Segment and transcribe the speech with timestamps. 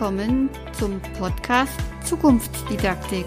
[0.00, 3.26] willkommen zum Podcast Zukunftsdidaktik,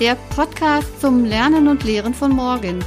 [0.00, 2.84] der Podcast zum Lernen und Lehren von morgen.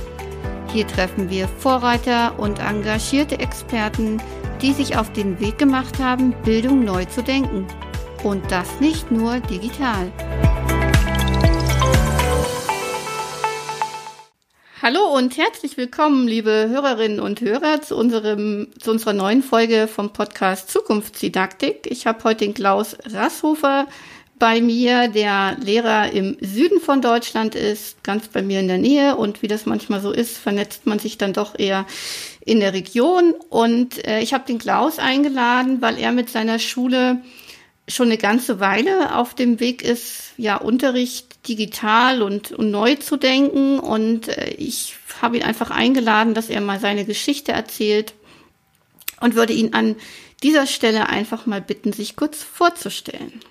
[0.73, 4.21] Hier treffen wir Vorreiter und engagierte Experten,
[4.61, 7.65] die sich auf den Weg gemacht haben, Bildung neu zu denken.
[8.21, 10.11] Und das nicht nur digital.
[14.85, 20.13] Hallo und herzlich willkommen, liebe Hörerinnen und Hörer, zu, unserem, zu unserer neuen Folge vom
[20.13, 21.87] Podcast Zukunftsdidaktik.
[21.89, 23.87] Ich habe heute den Klaus Rasshofer
[24.37, 29.15] bei mir, der Lehrer im Süden von Deutschland ist, ganz bei mir in der Nähe.
[29.15, 31.87] Und wie das manchmal so ist, vernetzt man sich dann doch eher
[32.41, 33.33] in der Region.
[33.49, 37.23] Und äh, ich habe den Klaus eingeladen, weil er mit seiner Schule
[37.87, 43.17] schon eine ganze Weile auf dem Weg ist, ja, Unterricht digital und, und neu zu
[43.17, 43.79] denken.
[43.79, 48.13] Und äh, ich habe ihn einfach eingeladen, dass er mal seine Geschichte erzählt
[49.21, 49.95] und würde ihn an
[50.43, 53.41] dieser Stelle einfach mal bitten, sich kurz vorzustellen.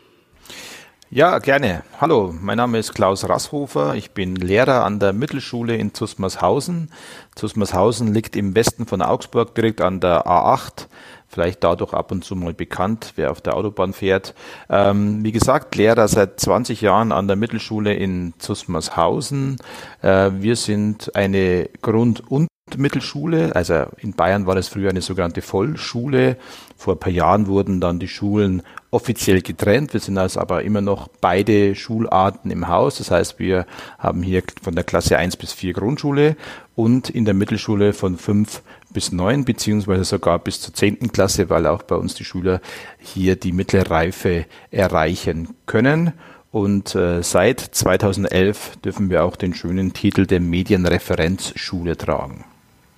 [1.11, 1.85] Ja, gerne.
[2.01, 3.95] Hallo, mein Name ist Klaus Rasshofer.
[3.95, 6.91] Ich bin Lehrer an der Mittelschule in Zusmarshausen.
[7.37, 10.89] Zusmarshausen liegt im Westen von Augsburg, direkt an der A8
[11.35, 14.35] vielleicht dadurch ab und zu mal bekannt, wer auf der Autobahn fährt.
[14.71, 19.57] Ähm, wie gesagt, Lehrer seit 20 Jahren an der Mittelschule in Zusmarshausen.
[20.01, 25.43] Äh, wir sind eine Grund- und Mittelschule, also in Bayern war das früher eine sogenannte
[25.43, 26.37] Vollschule.
[26.77, 29.93] Vor ein paar Jahren wurden dann die Schulen offiziell getrennt.
[29.93, 32.99] Wir sind also aber immer noch beide Schularten im Haus.
[32.99, 33.67] Das heißt, wir
[33.99, 36.37] haben hier von der Klasse 1 bis 4 Grundschule
[36.75, 38.63] und in der Mittelschule von 5
[38.95, 41.13] bis 9 beziehungsweise sogar bis zur 10.
[41.13, 42.63] Klasse, weil auch bei uns die Schüler
[42.99, 46.15] hier die mittlere Reife erreichen können.
[46.51, 52.45] Und äh, seit 2011 dürfen wir auch den schönen Titel der Medienreferenzschule tragen.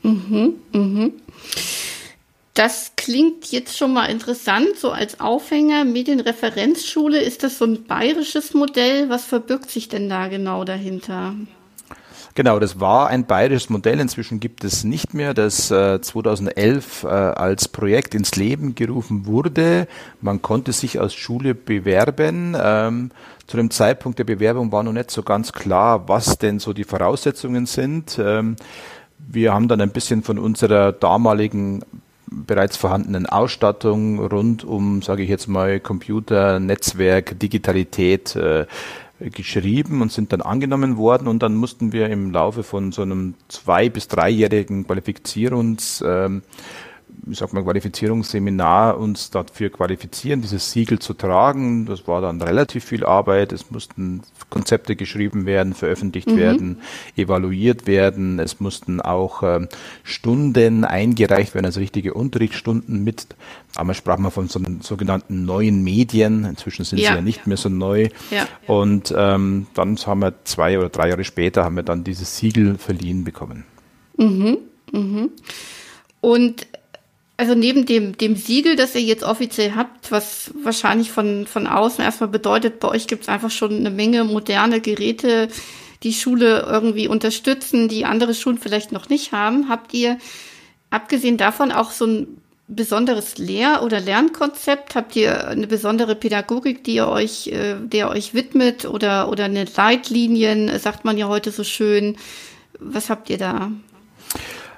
[0.03, 1.13] Mhm, mhm.
[2.53, 5.85] Das klingt jetzt schon mal interessant, so als Aufhänger.
[5.85, 9.09] Medienreferenzschule, ist das so ein bayerisches Modell?
[9.09, 11.35] Was verbirgt sich denn da genau dahinter?
[12.37, 13.99] Genau, das war ein bayerisches Modell.
[13.99, 19.89] Inzwischen gibt es nicht mehr, das äh, 2011 äh, als Projekt ins Leben gerufen wurde.
[20.21, 22.55] Man konnte sich als Schule bewerben.
[22.61, 23.11] Ähm,
[23.47, 26.85] zu dem Zeitpunkt der Bewerbung war noch nicht so ganz klar, was denn so die
[26.85, 28.21] Voraussetzungen sind.
[28.23, 28.57] Ähm,
[29.17, 31.85] wir haben dann ein bisschen von unserer damaligen
[32.27, 38.67] bereits vorhandenen Ausstattung rund um, sage ich jetzt mal, Computer, Netzwerk, Digitalität äh,
[39.21, 43.35] geschrieben und sind dann angenommen worden und dann mussten wir im Laufe von so einem
[43.49, 46.43] zwei- bis dreijährigen Qualifizierungs ähm,
[47.31, 51.87] ich sag mal, Qualifizierungsseminar uns dafür qualifizieren, dieses Siegel zu tragen.
[51.87, 53.53] Das war dann relativ viel Arbeit.
[53.53, 56.37] Es mussten Konzepte geschrieben werden, veröffentlicht mhm.
[56.37, 56.79] werden,
[57.17, 58.39] evaluiert werden.
[58.39, 59.69] Es mussten auch ähm,
[60.03, 63.27] Stunden eingereicht werden, also richtige Unterrichtsstunden mit.
[63.75, 66.45] Damals sprach man von so sogenannten neuen Medien.
[66.45, 67.11] Inzwischen sind ja.
[67.11, 68.09] sie ja nicht mehr so neu.
[68.31, 68.47] Ja.
[68.67, 72.79] Und ähm, dann haben wir zwei oder drei Jahre später haben wir dann dieses Siegel
[72.79, 73.65] verliehen bekommen.
[74.17, 74.59] Mhm.
[74.93, 75.31] Mhm.
[76.21, 76.67] Und
[77.37, 82.03] also neben dem, dem Siegel, das ihr jetzt offiziell habt, was wahrscheinlich von, von außen
[82.03, 85.49] erstmal bedeutet, bei euch gibt es einfach schon eine Menge moderne Geräte,
[86.03, 89.69] die Schule irgendwie unterstützen, die andere Schulen vielleicht noch nicht haben.
[89.69, 90.19] Habt ihr,
[90.89, 94.95] abgesehen davon, auch so ein besonderes Lehr- oder Lernkonzept?
[94.95, 99.67] Habt ihr eine besondere Pädagogik, die ihr euch, äh, der euch widmet oder, oder eine
[99.77, 102.17] Leitlinien, sagt man ja heute so schön?
[102.79, 103.71] Was habt ihr da?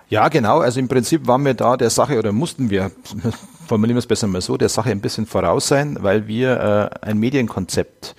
[0.09, 0.61] Ja, genau.
[0.61, 2.91] Also im Prinzip waren wir da der Sache oder mussten wir,
[3.67, 7.07] formulieren wir es besser mal so, der Sache ein bisschen voraus sein, weil wir äh,
[7.07, 8.15] ein Medienkonzept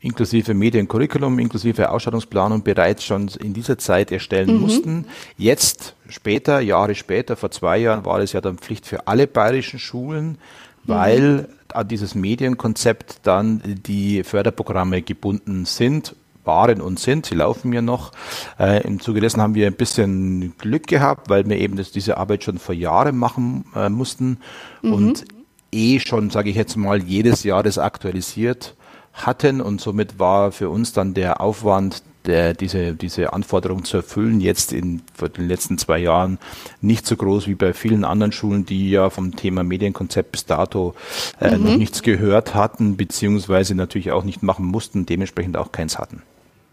[0.00, 4.60] inklusive Mediencurriculum, inklusive Ausstattungsplanung bereits schon in dieser Zeit erstellen mhm.
[4.60, 5.06] mussten.
[5.38, 9.78] Jetzt, später, Jahre später, vor zwei Jahren, war es ja dann Pflicht für alle bayerischen
[9.78, 10.38] Schulen,
[10.84, 11.46] weil mhm.
[11.72, 17.26] an dieses Medienkonzept dann die Förderprogramme gebunden sind waren und sind.
[17.26, 18.12] Sie laufen ja noch.
[18.58, 22.16] Äh, Im Zuge dessen haben wir ein bisschen Glück gehabt, weil wir eben das, diese
[22.16, 24.38] Arbeit schon vor Jahren machen äh, mussten
[24.82, 24.92] mhm.
[24.92, 25.24] und
[25.72, 28.76] eh schon, sage ich jetzt mal, jedes Jahr das aktualisiert
[29.12, 34.40] hatten und somit war für uns dann der Aufwand, der, diese, diese Anforderung zu erfüllen,
[34.40, 36.38] jetzt in den letzten zwei Jahren
[36.80, 40.94] nicht so groß wie bei vielen anderen Schulen, die ja vom Thema Medienkonzept bis dato
[41.40, 41.64] äh, mhm.
[41.64, 46.22] noch nichts gehört hatten, beziehungsweise natürlich auch nicht machen mussten, dementsprechend auch keins hatten.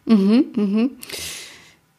[0.09, 0.89] Mhm, mhm.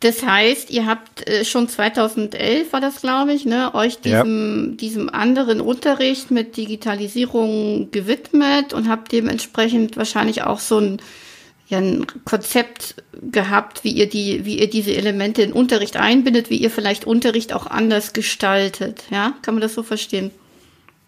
[0.00, 4.76] Das heißt, ihr habt äh, schon 2011 war das, glaube ich, ne, euch diesem, ja.
[4.76, 11.02] diesem anderen Unterricht mit Digitalisierung gewidmet und habt dementsprechend wahrscheinlich auch so ein,
[11.68, 12.94] ja, ein Konzept
[13.30, 17.52] gehabt, wie ihr die, wie ihr diese Elemente in Unterricht einbindet, wie ihr vielleicht Unterricht
[17.52, 19.04] auch anders gestaltet.
[19.10, 20.30] Ja, kann man das so verstehen?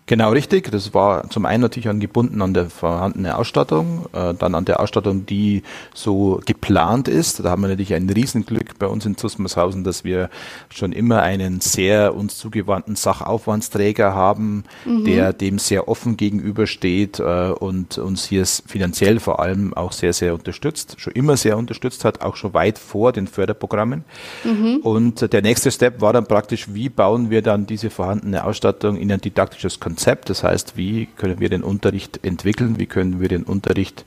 [0.06, 0.68] Genau richtig.
[0.70, 5.26] Das war zum einen natürlich angebunden an der vorhandene Ausstattung, äh, dann an der Ausstattung,
[5.26, 5.62] die
[5.94, 7.44] so geplant ist.
[7.44, 10.28] Da haben wir natürlich ein Riesenglück bei uns in Zusmershausen, dass wir
[10.70, 15.04] schon immer einen sehr uns zugewandten Sachaufwandsträger haben, mhm.
[15.04, 20.34] der dem sehr offen gegenübersteht äh, und uns hier finanziell vor allem auch sehr, sehr
[20.34, 24.02] unterstützt, schon immer sehr unterstützt hat, auch schon weit vor den Förderprogrammen.
[24.42, 24.80] Mhm.
[24.82, 29.12] Und der nächste Step war dann praktisch, wie bauen wir dann diese vorhandene Ausstattung in
[29.12, 30.30] ein didaktisches Konzept Konzept.
[30.30, 34.06] Das heißt, wie können wir den Unterricht entwickeln, wie können wir den Unterricht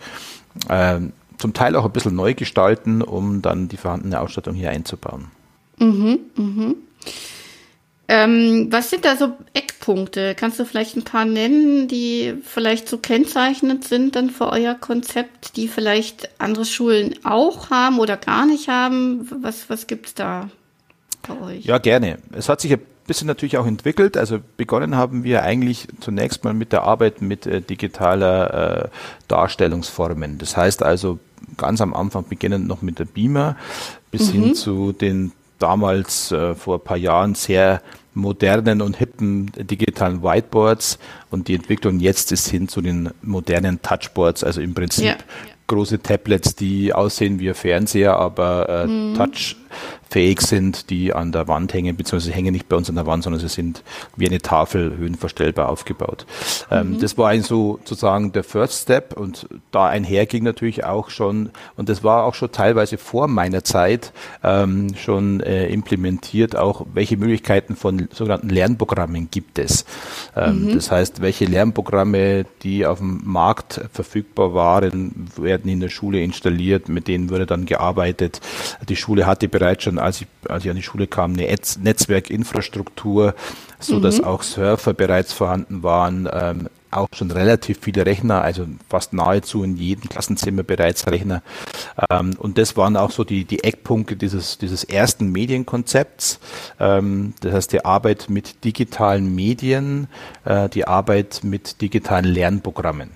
[0.67, 0.99] äh,
[1.37, 5.25] zum Teil auch ein bisschen neu gestalten, um dann die vorhandene Ausstattung hier einzubauen.
[5.77, 6.75] Mhm, mhm.
[8.07, 10.33] Ähm, was sind da so Eckpunkte?
[10.35, 15.55] Kannst du vielleicht ein paar nennen, die vielleicht so kennzeichnend sind dann für euer Konzept,
[15.55, 19.27] die vielleicht andere Schulen auch haben oder gar nicht haben?
[19.41, 20.49] Was, was gibt es da
[21.27, 21.65] bei euch?
[21.65, 22.17] Ja, gerne.
[22.31, 24.17] Es hat sich ein bisschen natürlich auch entwickelt.
[24.17, 28.89] Also begonnen haben wir eigentlich zunächst mal mit der Arbeit mit äh, digitaler äh,
[29.27, 30.37] Darstellungsformen.
[30.37, 31.19] Das heißt also
[31.57, 33.55] ganz am Anfang beginnend noch mit der Beamer
[34.11, 34.43] bis mhm.
[34.43, 37.81] hin zu den damals äh, vor ein paar Jahren sehr
[38.13, 40.99] modernen und hippen digitalen Whiteboards
[41.29, 45.15] und die Entwicklung jetzt ist hin zu den modernen Touchboards, also im Prinzip ja.
[45.67, 49.15] große Tablets, die aussehen wie ein Fernseher, aber äh, mhm.
[49.15, 49.57] Touch
[50.09, 53.23] fähig sind, die an der Wand hängen, beziehungsweise hängen nicht bei uns an der Wand,
[53.23, 53.83] sondern sie sind
[54.15, 56.25] wie eine Tafel höhenverstellbar aufgebaut.
[56.71, 56.99] Ähm, mhm.
[56.99, 61.49] das war ein so sozusagen der First Step und da einher ging natürlich auch schon,
[61.75, 64.13] und das war auch schon teilweise vor meiner Zeit
[64.43, 69.85] ähm, schon äh, implementiert, auch welche Möglichkeiten von sogenannten Lernprogrammen gibt es.
[70.35, 70.75] Ähm, mhm.
[70.75, 76.89] Das heißt, welche Lernprogramme, die auf dem Markt verfügbar waren, werden in der Schule installiert,
[76.89, 78.41] mit denen wurde dann gearbeitet.
[78.87, 81.47] Die Schule hatte bereits schon als ich, als ich an die Schule kam, eine
[81.81, 83.35] Netzwerkinfrastruktur,
[83.79, 84.23] so dass mhm.
[84.25, 89.75] auch Surfer bereits vorhanden waren, ähm, auch schon relativ viele Rechner, also fast nahezu in
[89.75, 91.41] jedem Klassenzimmer bereits Rechner.
[92.09, 96.39] Ähm, und das waren auch so die, die Eckpunkte dieses, dieses ersten Medienkonzepts.
[96.79, 100.07] Ähm, das heißt, die Arbeit mit digitalen Medien,
[100.45, 103.11] äh, die Arbeit mit digitalen Lernprogrammen.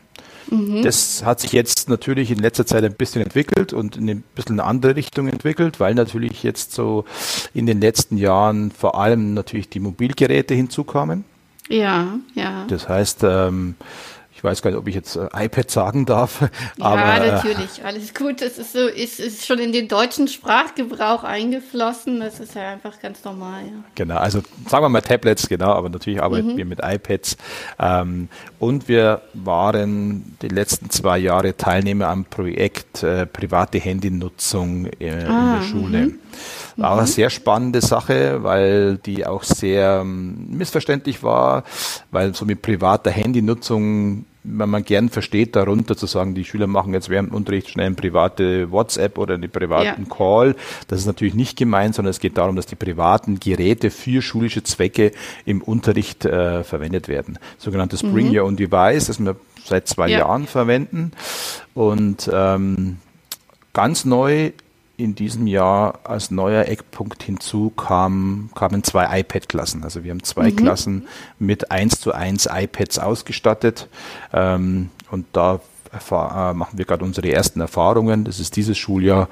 [0.50, 0.82] Mhm.
[0.84, 4.60] Das hat sich jetzt natürlich in letzter Zeit ein bisschen entwickelt und in ein bisschen
[4.60, 7.06] eine andere Richtung entwickelt, weil natürlich jetzt so
[7.54, 11.24] in den letzten Jahren vor allem natürlich die Mobilgeräte hinzukamen.
[11.70, 12.66] Ja, ja.
[12.68, 13.76] Das heißt, ähm,
[14.40, 16.40] ich weiß gar nicht, ob ich jetzt äh, iPad sagen darf.
[16.78, 18.42] Ja, aber, äh, natürlich, alles gut.
[18.42, 22.22] Das ist so, ist, ist schon in den deutschen Sprachgebrauch eingeflossen.
[22.22, 23.64] Das ist ja einfach ganz normal.
[23.66, 23.84] Ja.
[23.96, 26.58] Genau, also sagen wir mal Tablets, genau, aber natürlich arbeiten mhm.
[26.58, 27.36] wir mit iPads.
[27.80, 34.90] Ähm, und wir waren die letzten zwei Jahre Teilnehmer am Projekt äh, private Handynutzung äh,
[34.90, 35.98] ah, in der ah, Schule.
[35.98, 36.20] Mhm.
[36.78, 37.00] War mhm.
[37.00, 41.66] eine sehr spannende Sache, weil die auch sehr ähm, missverständlich war,
[42.12, 46.94] weil so mit privater Handynutzung wenn man gern versteht darunter zu sagen, die Schüler machen
[46.94, 50.16] jetzt während dem Unterricht schnell eine private WhatsApp oder einen privaten ja.
[50.16, 50.56] Call.
[50.88, 54.64] Das ist natürlich nicht gemeint, sondern es geht darum, dass die privaten Geräte für schulische
[54.64, 55.12] Zwecke
[55.46, 57.38] im Unterricht äh, verwendet werden.
[57.58, 58.14] Sogenanntes mhm.
[58.14, 60.20] Bring Your Own Device, das wir seit zwei ja.
[60.20, 61.12] Jahren verwenden.
[61.74, 62.98] Und ähm,
[63.74, 64.52] ganz neu
[65.00, 69.84] in diesem Jahr als neuer Eckpunkt hinzu kam, kamen zwei iPad-Klassen.
[69.84, 70.56] Also wir haben zwei mhm.
[70.58, 71.08] Klassen
[71.40, 73.88] mit eins zu eins iPads ausgestattet.
[74.34, 75.62] Ähm, und da
[75.94, 78.26] äh, machen wir gerade unsere ersten Erfahrungen.
[78.26, 79.30] Das ist dieses Schuljahr.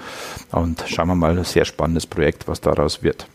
[0.52, 3.28] Und schauen wir mal, ein sehr spannendes Projekt, was daraus wird.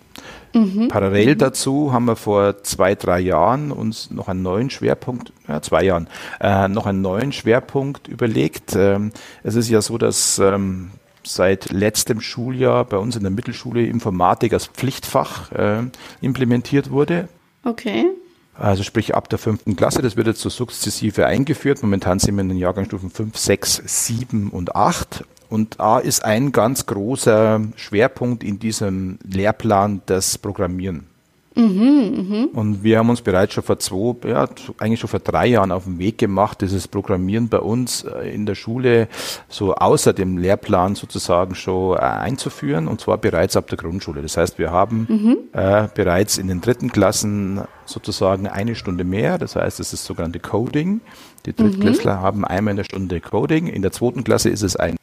[0.54, 0.88] Mhm.
[0.88, 5.84] Parallel dazu haben wir vor zwei, drei Jahren uns noch einen neuen Schwerpunkt, ja, zwei
[5.84, 6.08] Jahren,
[6.40, 8.74] äh, noch einen neuen Schwerpunkt überlegt.
[8.76, 9.12] Ähm,
[9.42, 10.90] es ist ja so, dass ähm,
[11.25, 15.83] seit letztem Schuljahr bei uns in der Mittelschule Informatik als Pflichtfach äh,
[16.21, 17.29] implementiert wurde.
[17.64, 18.07] Okay.
[18.55, 21.83] Also sprich ab der fünften Klasse, das wird jetzt so sukzessive eingeführt.
[21.83, 25.25] Momentan sind wir in den Jahrgangsstufen 5, 6, 7 und 8.
[25.49, 31.12] Und da ist ein ganz großer Schwerpunkt in diesem Lehrplan das Programmieren.
[31.54, 32.59] Mhm, mh.
[32.59, 35.85] Und wir haben uns bereits schon vor zwei, ja, eigentlich schon vor drei Jahren auf
[35.85, 39.09] den Weg gemacht, dieses Programmieren bei uns äh, in der Schule
[39.49, 44.23] so außer dem Lehrplan sozusagen schon äh, einzuführen und zwar bereits ab der Grundschule.
[44.23, 45.37] Das heißt, wir haben mhm.
[45.52, 49.38] äh, bereits in den dritten Klassen sozusagen eine Stunde mehr.
[49.38, 51.00] Das heißt, es ist sogenannte Coding.
[51.47, 52.21] Die Drittklässler mhm.
[52.21, 53.66] haben einmal in der Stunde Coding.
[53.66, 54.97] In der zweiten Klasse ist es ein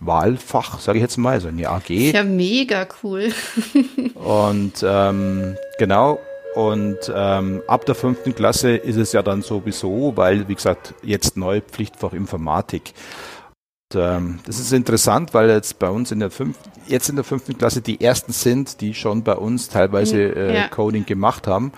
[0.00, 1.90] Wahlfach, sage ich jetzt mal, so eine AG.
[1.90, 3.32] Ist ja mega cool.
[4.14, 6.20] und ähm, genau,
[6.54, 11.36] und ähm, ab der fünften Klasse ist es ja dann sowieso, weil, wie gesagt, jetzt
[11.36, 12.94] neu Pflichtfach Informatik.
[13.94, 17.24] Und, ähm, das ist interessant, weil jetzt bei uns in der fünften, jetzt in der
[17.24, 20.68] fünften Klasse die ersten sind, die schon bei uns teilweise äh, ja.
[20.68, 21.72] Coding gemacht haben.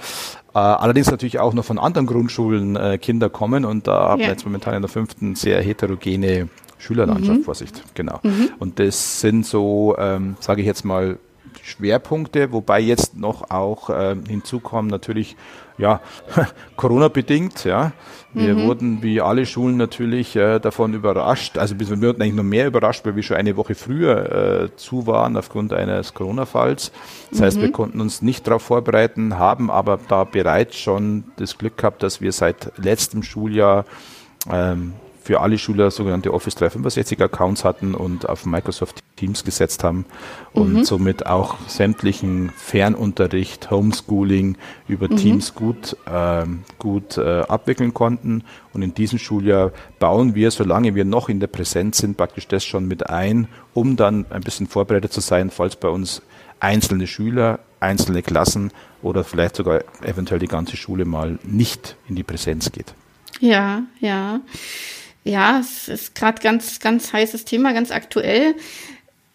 [0.52, 4.44] allerdings natürlich auch noch von anderen Grundschulen äh, Kinder kommen und da haben wir jetzt
[4.44, 7.44] momentan in der fünften sehr heterogene Schülerlandschaft, mhm.
[7.44, 8.18] Vorsicht, genau.
[8.22, 8.50] Mhm.
[8.58, 11.18] Und das sind so, ähm, sage ich jetzt mal,
[11.62, 15.36] Schwerpunkte, wobei jetzt noch auch äh, hinzukommen natürlich
[15.78, 16.00] ja
[16.76, 17.92] Corona bedingt, ja.
[18.32, 18.62] Wir mhm.
[18.66, 23.04] wurden wie alle Schulen natürlich äh, davon überrascht, also wir wurden eigentlich noch mehr überrascht,
[23.04, 26.92] weil wir schon eine Woche früher äh, zu waren aufgrund eines Corona-Falls.
[27.30, 27.44] Das mhm.
[27.44, 27.72] heißt, wir mhm.
[27.72, 32.30] konnten uns nicht darauf vorbereiten, haben aber da bereits schon das Glück gehabt, dass wir
[32.30, 33.84] seit letztem Schuljahr
[34.48, 34.92] ähm,
[35.30, 40.04] für alle Schüler sogenannte Office 365 Accounts hatten und auf Microsoft Teams gesetzt haben
[40.52, 40.84] und mhm.
[40.84, 44.56] somit auch sämtlichen Fernunterricht, Homeschooling
[44.88, 45.16] über mhm.
[45.16, 46.44] Teams gut, äh,
[46.78, 48.42] gut äh, abwickeln konnten.
[48.72, 49.70] Und in diesem Schuljahr
[50.00, 53.94] bauen wir, solange wir noch in der Präsenz sind, praktisch das schon mit ein, um
[53.94, 56.22] dann ein bisschen vorbereitet zu sein, falls bei uns
[56.58, 62.24] einzelne Schüler, einzelne Klassen oder vielleicht sogar eventuell die ganze Schule mal nicht in die
[62.24, 62.94] Präsenz geht.
[63.38, 64.40] Ja, ja.
[65.24, 68.54] Ja, es ist gerade ganz, ganz heißes Thema, ganz aktuell.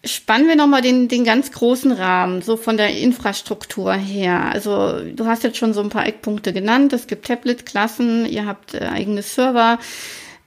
[0.04, 4.50] Spannen wir nochmal den, den ganz großen Rahmen, so von der Infrastruktur her.
[4.52, 6.92] Also du hast jetzt schon so ein paar Eckpunkte genannt.
[6.92, 9.78] Es gibt Tablet-Klassen, ihr habt äh, eigene Server.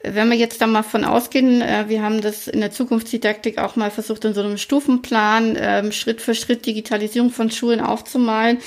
[0.02, 3.76] Wenn wir jetzt da mal von ausgehen, äh, wir haben das in der Zukunftsdidaktik auch
[3.76, 8.60] mal versucht, in so einem Stufenplan äh, Schritt für Schritt Digitalisierung von Schulen aufzumalen.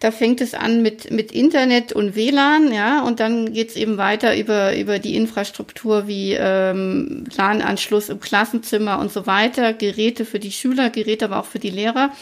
[0.00, 4.36] Da fängt es an mit, mit Internet und WLAN, ja, und dann geht's eben weiter
[4.36, 10.52] über, über die Infrastruktur wie ähm, LAN-Anschluss im Klassenzimmer und so weiter, Geräte für die
[10.52, 12.12] Schüler, Geräte aber auch für die Lehrer.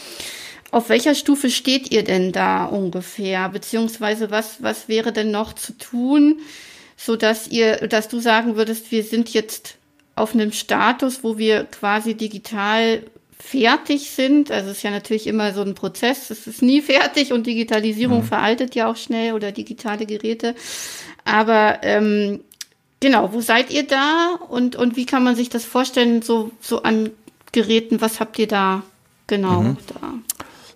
[0.71, 3.49] Auf welcher Stufe steht ihr denn da ungefähr?
[3.51, 6.41] Beziehungsweise was, was wäre denn noch zu tun,
[6.97, 9.77] so dass ihr, dass du sagen würdest, wir sind jetzt
[10.15, 13.03] auf einem Status, wo wir quasi digital
[13.39, 14.51] fertig sind.
[14.51, 16.31] Also es ist ja natürlich immer so ein Prozess.
[16.31, 18.25] Es ist nie fertig und Digitalisierung mhm.
[18.25, 20.55] veraltet ja auch schnell oder digitale Geräte.
[21.25, 22.41] Aber ähm,
[23.01, 26.83] genau, wo seid ihr da und, und wie kann man sich das vorstellen, so, so
[26.83, 27.11] an
[27.53, 28.01] Geräten?
[28.01, 28.83] Was habt ihr da
[29.27, 29.77] genau mhm.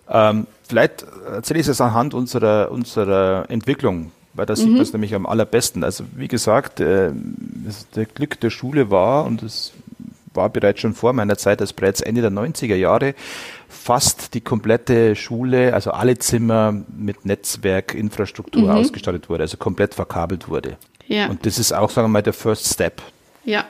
[0.07, 0.29] da?
[0.29, 4.73] Ähm, vielleicht erzähle ich es anhand unserer, unserer Entwicklung weil da sieht mhm.
[4.73, 5.83] man es nämlich am allerbesten.
[5.83, 7.11] Also wie gesagt, äh,
[7.65, 9.73] das, der Glück der Schule war, und das
[10.33, 13.15] war bereits schon vor meiner Zeit, als bereits Ende der 90er Jahre
[13.67, 18.69] fast die komplette Schule, also alle Zimmer mit Netzwerkinfrastruktur mhm.
[18.69, 20.77] ausgestattet wurde, also komplett verkabelt wurde.
[21.07, 21.27] Ja.
[21.27, 23.01] Und das ist auch, sagen wir mal, der First Step.
[23.43, 23.65] Ja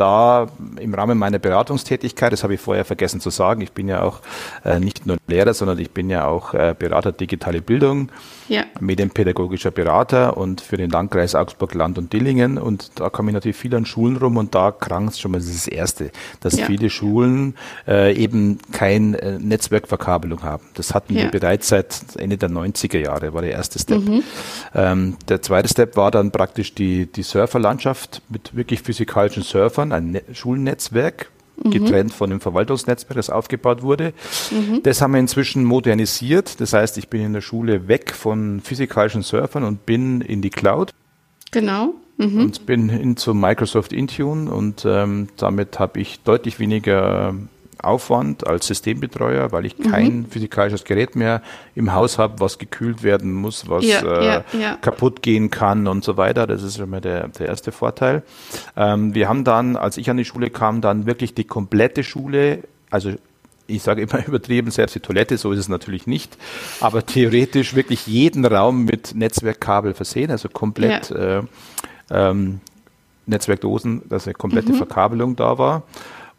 [0.00, 0.48] da
[0.80, 4.20] im Rahmen meiner Beratungstätigkeit, das habe ich vorher vergessen zu sagen, ich bin ja auch
[4.64, 8.10] äh, nicht nur Lehrer, sondern ich bin ja auch äh, Berater digitale Bildung,
[8.48, 8.64] ja.
[8.80, 13.56] medienpädagogischer Berater und für den Landkreis Augsburg, Land und Dillingen und da komme ich natürlich
[13.56, 16.58] viel an Schulen rum und da krankt es schon mal, das ist das Erste, dass
[16.58, 16.66] ja.
[16.66, 17.54] viele Schulen
[17.86, 20.64] äh, eben kein äh, Netzwerkverkabelung haben.
[20.74, 21.24] Das hatten ja.
[21.24, 24.00] wir bereits seit Ende der 90er Jahre, war der erste Step.
[24.00, 24.22] Mhm.
[24.74, 30.04] Ähm, der zweite Step war dann praktisch die, die Surferlandschaft mit wirklich physikalischen Surfern, Jahren
[30.04, 31.30] ein ne Schulnetzwerk,
[31.62, 31.70] mhm.
[31.70, 34.12] getrennt von dem Verwaltungsnetzwerk, das aufgebaut wurde.
[34.50, 34.82] Mhm.
[34.82, 36.60] Das haben wir inzwischen modernisiert.
[36.60, 40.50] Das heißt, ich bin in der Schule weg von physikalischen Surfern und bin in die
[40.50, 40.92] Cloud.
[41.50, 41.94] Genau.
[42.16, 42.40] Mhm.
[42.40, 47.34] Und bin hin zu Microsoft Intune und ähm, damit habe ich deutlich weniger
[47.84, 50.26] Aufwand als Systembetreuer, weil ich kein mhm.
[50.26, 51.42] physikalisches Gerät mehr
[51.74, 54.76] im Haus habe, was gekühlt werden muss, was ja, äh, ja, ja.
[54.76, 56.46] kaputt gehen kann und so weiter.
[56.46, 58.22] Das ist immer der, der erste Vorteil.
[58.76, 62.60] Ähm, wir haben dann, als ich an die Schule kam, dann wirklich die komplette Schule,
[62.90, 63.12] also
[63.66, 66.36] ich sage immer übertrieben, selbst die Toilette, so ist es natürlich nicht,
[66.80, 71.42] aber theoretisch wirklich jeden Raum mit Netzwerkkabel versehen, also komplett äh,
[72.10, 72.60] ähm,
[73.26, 74.76] Netzwerkdosen, dass eine komplette mhm.
[74.76, 75.84] Verkabelung da war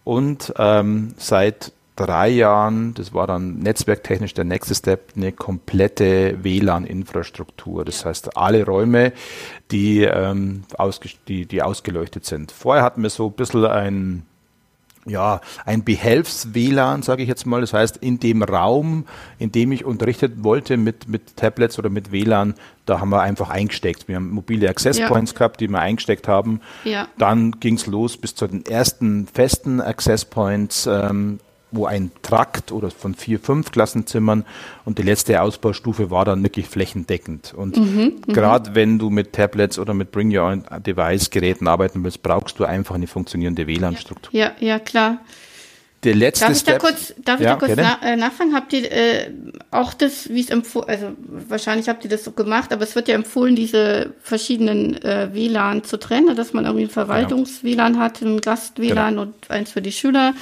[0.04, 7.86] und ähm, seit drei Jahren, das war dann netzwerktechnisch der nächste Step, eine komplette WLAN-Infrastruktur.
[7.86, 9.14] Das heißt, alle Räume,
[9.72, 10.64] die, ähm,
[11.28, 12.52] die, die ausgeleuchtet sind.
[12.52, 14.26] Vorher hatten wir so ein bisschen ein
[15.06, 17.62] ja, ein Behelfs-WLAN, sage ich jetzt mal.
[17.62, 19.06] Das heißt, in dem Raum,
[19.40, 22.54] in dem ich unterrichtet wollte mit, mit Tablets oder mit WLAN,
[22.86, 24.08] da haben wir einfach eingesteckt.
[24.08, 25.08] Wir haben mobile Access ja.
[25.08, 26.62] Points gehabt, die wir eingesteckt haben.
[26.84, 27.08] Ja.
[27.18, 31.40] Dann ging es los bis zu den ersten festen Access Points, ähm,
[31.72, 34.46] wo ein Trakt oder von vier, fünf Klassenzimmern
[34.86, 37.54] und die letzte Ausbaustufe war dann wirklich flächendeckend.
[37.54, 37.84] Und mhm,
[38.28, 38.34] mhm.
[38.34, 42.60] gerade wenn du mit Tablets oder mit Bring Your Own Device Geräten arbeiten willst, brauchst
[42.60, 44.38] du einfach eine funktionierende WLAN-Struktur.
[44.38, 45.20] Ja, ja, klar.
[46.04, 48.56] Der letzte darf ich Step, da kurz, darf ich ja, da kurz na, äh, nachfragen?
[48.56, 49.32] Habt ihr äh,
[49.70, 51.12] auch das, wie es empfohlen, also
[51.48, 55.84] wahrscheinlich habt ihr das so gemacht, aber es wird ja empfohlen, diese verschiedenen äh, WLAN
[55.84, 57.06] zu trennen, dass man irgendwie ein genau.
[57.06, 59.22] Verwaltungs-WLAN hat, ein Gast-WLAN genau.
[59.22, 60.34] und eins für die Schüler.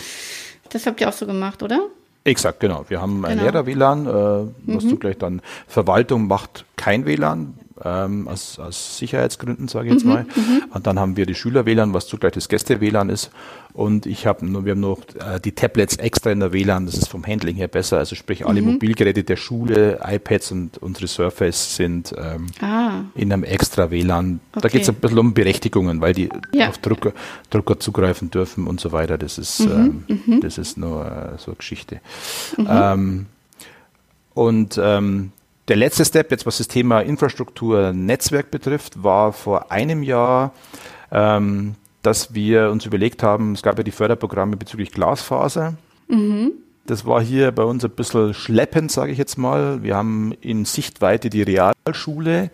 [0.69, 1.79] Das habt ihr auch so gemacht, oder?
[2.23, 2.85] Exakt, genau.
[2.89, 3.43] Wir haben ein genau.
[3.51, 4.89] Lehrer-WLAN, äh, was mhm.
[4.89, 10.23] zugleich dann Verwaltung macht kein WLAN, ähm, aus, aus Sicherheitsgründen, sage ich jetzt mhm, mal.
[10.23, 10.63] Mhm.
[10.73, 13.31] Und dann haben wir die Schüler-WLAN, was zugleich das Gäste-WLAN ist.
[13.73, 17.07] Und ich habe wir haben noch äh, die Tablets extra in der WLAN, das ist
[17.07, 17.97] vom Handling her besser.
[17.97, 18.73] Also sprich, alle mhm.
[18.73, 23.03] Mobilgeräte der Schule, iPads und unsere Surface sind ähm, ah.
[23.15, 24.39] in einem extra WLAN.
[24.51, 24.61] Okay.
[24.61, 26.69] Da geht es ein bisschen um Berechtigungen, weil die ja.
[26.69, 27.13] auf Drucker,
[27.51, 29.17] Drucker zugreifen dürfen und so weiter.
[29.17, 30.03] Das ist, mhm.
[30.07, 30.41] ähm, mhm.
[30.41, 32.01] das ist nur äh, so eine Geschichte.
[32.57, 32.67] Mhm.
[32.69, 33.25] Ähm,
[34.33, 35.31] und ähm,
[35.69, 40.53] der letzte Step, jetzt was das Thema Infrastruktur, Netzwerk betrifft, war vor einem Jahr,
[41.11, 45.75] ähm, dass wir uns überlegt haben, es gab ja die Förderprogramme bezüglich Glasfaser.
[46.07, 46.53] Mhm.
[46.89, 49.83] Das war hier bei uns ein bisschen schleppend, sage ich jetzt mal.
[49.83, 52.49] Wir haben in Sichtweite die Realschule,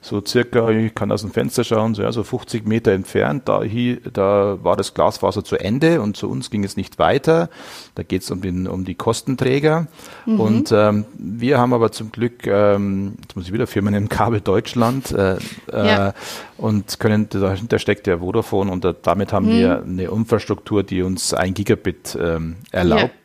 [0.00, 3.48] so circa, ich kann aus dem Fenster schauen, so, ja, so 50 Meter entfernt.
[3.48, 7.50] Da, hier, da war das Glasfaser zu Ende und zu uns ging es nicht weiter.
[7.96, 9.88] Da geht es um, den, um die Kostenträger.
[10.24, 10.40] Mhm.
[10.40, 14.40] Und ähm, wir haben aber zum Glück, ähm, jetzt muss ich wieder Firmen nennen, Kabel
[14.40, 15.38] Deutschland äh,
[15.72, 16.10] ja.
[16.10, 16.12] äh,
[16.58, 19.58] und können, dahinter steckt der Vodafone und da, damit haben mhm.
[19.58, 23.02] wir eine Infrastruktur, die uns ein Gigabit ähm, erlaubt.
[23.02, 23.19] Ja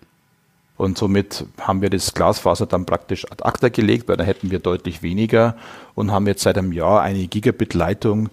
[0.77, 4.59] und somit haben wir das Glasfaser dann praktisch ad acta gelegt, weil da hätten wir
[4.59, 5.55] deutlich weniger
[5.93, 8.29] und haben jetzt seit einem Jahr eine Gigabit-Leitung.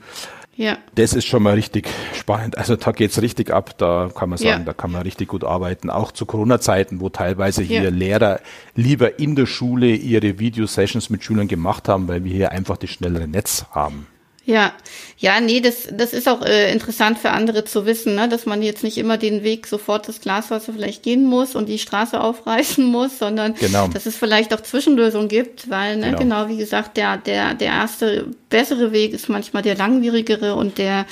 [0.54, 0.76] Ja.
[0.94, 2.58] Das ist schon mal richtig spannend.
[2.58, 4.64] Also da geht's richtig ab, da kann man sagen, ja.
[4.64, 5.88] da kann man richtig gut arbeiten.
[5.88, 7.90] Auch zu Corona-Zeiten, wo teilweise hier ja.
[7.90, 8.40] Lehrer
[8.74, 12.90] lieber in der Schule ihre Video-Sessions mit Schülern gemacht haben, weil wir hier einfach das
[12.90, 14.06] schnellere Netz haben.
[14.44, 14.72] Ja,
[15.18, 18.28] ja, nee, das, das ist auch äh, interessant für andere zu wissen, ne?
[18.28, 21.78] dass man jetzt nicht immer den Weg sofort das Glaswasser vielleicht gehen muss und die
[21.78, 23.86] Straße aufreißen muss, sondern genau.
[23.86, 26.18] dass es vielleicht auch Zwischenlösungen gibt, weil, ne, genau.
[26.18, 31.06] genau wie gesagt, der, der, der erste bessere Weg ist manchmal der langwierigere und der,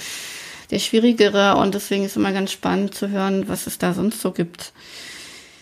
[0.73, 4.33] der schwierigere und deswegen ist immer ganz spannend zu hören, was es da sonst so
[4.33, 4.73] gibt.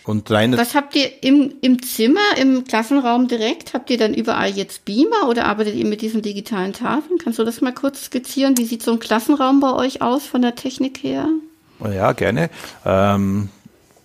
[0.09, 3.75] Und reine Was habt ihr im, im Zimmer, im Klassenraum direkt?
[3.75, 7.19] Habt ihr dann überall jetzt Beamer oder arbeitet ihr mit diesen digitalen Tafeln?
[7.23, 8.57] Kannst du das mal kurz skizzieren?
[8.57, 11.29] Wie sieht so ein Klassenraum bei euch aus von der Technik her?
[11.85, 12.49] Ja, gerne.
[12.87, 13.51] Ähm,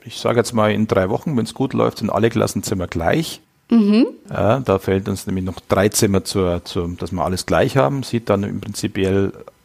[0.03, 3.39] ich sage jetzt mal, in drei Wochen, wenn es gut läuft, sind alle Klassenzimmer gleich.
[3.69, 4.07] Mhm.
[4.29, 8.03] Ja, da fällt uns nämlich noch drei Zimmer, zur, zur, dass wir alles gleich haben.
[8.03, 8.99] Sieht dann im Prinzip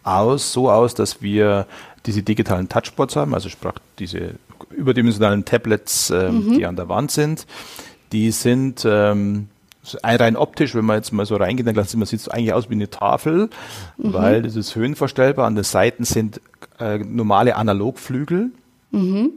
[0.05, 1.67] aus, so aus, dass wir
[2.07, 4.35] diese digitalen Touchboards haben, also sprach diese
[4.71, 6.57] überdimensionalen Tablets, äh, mhm.
[6.57, 7.47] die an der Wand sind.
[8.13, 9.49] Die sind ähm,
[10.03, 12.69] rein optisch, wenn man jetzt mal so reingeht, dann sieht man sieht es eigentlich aus
[12.71, 13.51] wie eine Tafel,
[13.97, 14.13] mhm.
[14.13, 15.47] weil das ist höhenverstellbar.
[15.47, 16.41] An den Seiten sind
[16.79, 18.51] äh, normale Analogflügel,
[18.91, 19.31] mhm.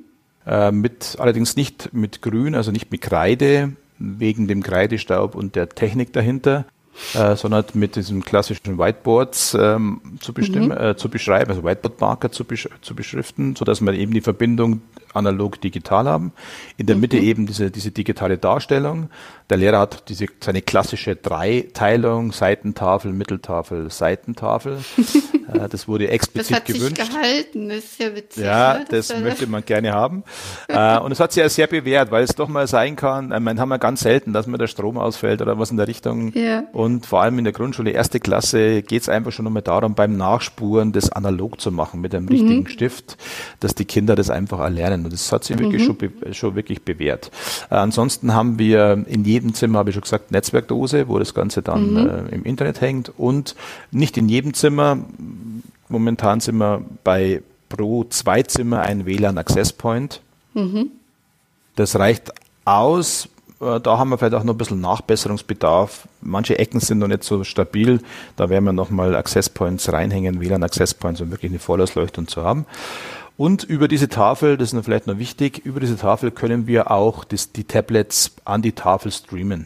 [0.45, 5.69] äh, mit allerdings nicht mit Grün, also nicht mit Kreide, wegen dem Kreidestaub und der
[5.69, 6.65] Technik dahinter
[7.13, 10.77] äh, sondern mit diesem klassischen Whiteboards ähm, zu bestimmen, mhm.
[10.77, 14.81] äh, zu beschreiben, also Whiteboard-Marker zu, besch zu beschriften, so dass wir eben die Verbindung
[15.13, 16.33] analog-digital haben.
[16.77, 17.01] In der mhm.
[17.01, 19.09] Mitte eben diese, diese digitale Darstellung.
[19.49, 24.77] Der Lehrer hat diese, seine klassische Dreiteilung, Seitentafel, Mitteltafel, Seitentafel.
[25.53, 27.01] äh, das wurde explizit das hat gewünscht.
[27.01, 28.43] Sich gehalten, das ist ja witzig.
[28.43, 28.85] Ja, ne?
[28.89, 30.23] das, das möchte man gerne haben.
[30.69, 33.39] äh, und es hat sich ja sehr bewährt, weil es doch mal sein kann, ich
[33.39, 36.31] meine, haben wir ganz selten, dass mir der Strom ausfällt oder was in der Richtung.
[36.33, 36.63] Ja.
[36.71, 40.15] Und vor allem in der Grundschule, erste Klasse, geht es einfach schon einmal darum, beim
[40.15, 42.67] Nachspuren das analog zu machen mit einem richtigen mhm.
[42.67, 43.17] Stift,
[43.59, 45.00] dass die Kinder das einfach erlernen.
[45.03, 45.97] Und das hat sich wirklich mhm.
[45.99, 47.31] schon, schon wirklich bewährt.
[47.69, 51.33] Äh, ansonsten haben wir in jedem jedem Zimmer, habe ich schon gesagt, Netzwerkdose, wo das
[51.33, 52.09] Ganze dann mhm.
[52.09, 53.11] äh, im Internet hängt.
[53.17, 53.55] Und
[53.91, 54.97] nicht in jedem Zimmer,
[55.89, 60.21] momentan sind wir bei pro zwei Zimmer ein WLAN Access Point.
[60.53, 60.91] Mhm.
[61.75, 62.31] Das reicht
[62.65, 63.29] aus.
[63.59, 66.07] Äh, da haben wir vielleicht auch noch ein bisschen Nachbesserungsbedarf.
[66.21, 68.01] Manche Ecken sind noch nicht so stabil.
[68.35, 72.43] Da werden wir nochmal Access Points reinhängen, WLAN Access Points, um wirklich eine Vollausleuchtung zu
[72.43, 72.65] haben.
[73.41, 77.23] Und über diese Tafel, das ist vielleicht noch wichtig, über diese Tafel können wir auch
[77.23, 79.65] das, die Tablets an die Tafel streamen.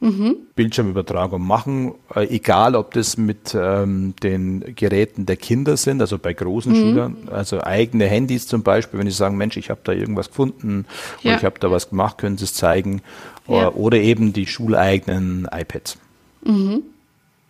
[0.00, 0.38] Mhm.
[0.56, 6.32] Bildschirmübertragung machen, äh, egal ob das mit ähm, den Geräten der Kinder sind, also bei
[6.32, 6.76] großen mhm.
[6.76, 10.84] Schülern, also eigene Handys zum Beispiel, wenn sie sagen, Mensch, ich habe da irgendwas gefunden
[11.22, 11.30] ja.
[11.30, 13.00] oder ich habe da was gemacht, können sie es zeigen.
[13.46, 13.68] Ja.
[13.68, 15.98] Oder, oder, eben die schuleigenen iPads.
[16.44, 16.82] Mhm.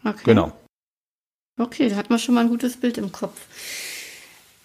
[0.05, 0.25] Okay.
[0.25, 0.53] Genau.
[1.59, 3.41] Okay, da hat man schon mal ein gutes Bild im Kopf.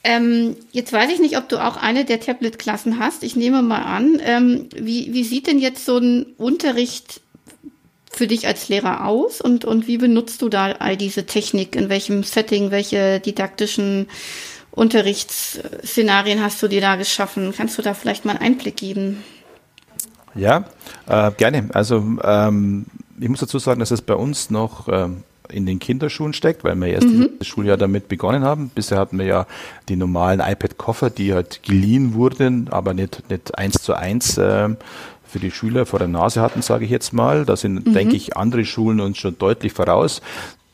[0.03, 3.23] Ähm, jetzt weiß ich nicht, ob du auch eine der Tablet-Klassen hast.
[3.23, 4.21] Ich nehme mal an.
[4.23, 7.21] Ähm, wie, wie sieht denn jetzt so ein Unterricht
[8.11, 11.75] für dich als Lehrer aus und, und wie benutzt du da all diese Technik?
[11.75, 14.07] In welchem Setting, welche didaktischen
[14.71, 17.53] Unterrichtsszenarien hast du dir da geschaffen?
[17.55, 19.23] Kannst du da vielleicht mal einen Einblick geben?
[20.35, 20.65] Ja,
[21.07, 21.69] äh, gerne.
[21.73, 22.85] Also ähm,
[23.19, 26.75] ich muss dazu sagen, dass es bei uns noch ähm, in den Kinderschuhen steckt, weil
[26.75, 27.29] wir erst mhm.
[27.39, 28.69] das Schuljahr damit begonnen haben.
[28.73, 29.47] Bisher hatten wir ja
[29.87, 34.69] die normalen iPad-Koffer, die halt geliehen wurden, aber nicht, nicht eins zu eins äh,
[35.25, 37.45] für die Schüler vor der Nase hatten, sage ich jetzt mal.
[37.45, 37.93] Da sind, mhm.
[37.93, 40.21] denke ich, andere Schulen uns schon deutlich voraus.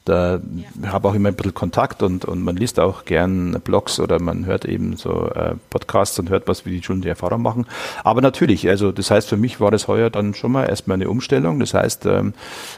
[0.06, 0.40] Da
[0.86, 4.46] habe auch immer ein bisschen Kontakt und, und man liest auch gern Blogs oder man
[4.46, 7.66] hört eben so äh, Podcasts und hört was, wie die Schulen die Erfahrung machen.
[8.04, 11.10] Aber natürlich, also das heißt, für mich war das heuer dann schon mal erstmal eine
[11.10, 11.60] Umstellung.
[11.60, 12.34] Das heißt, ähm,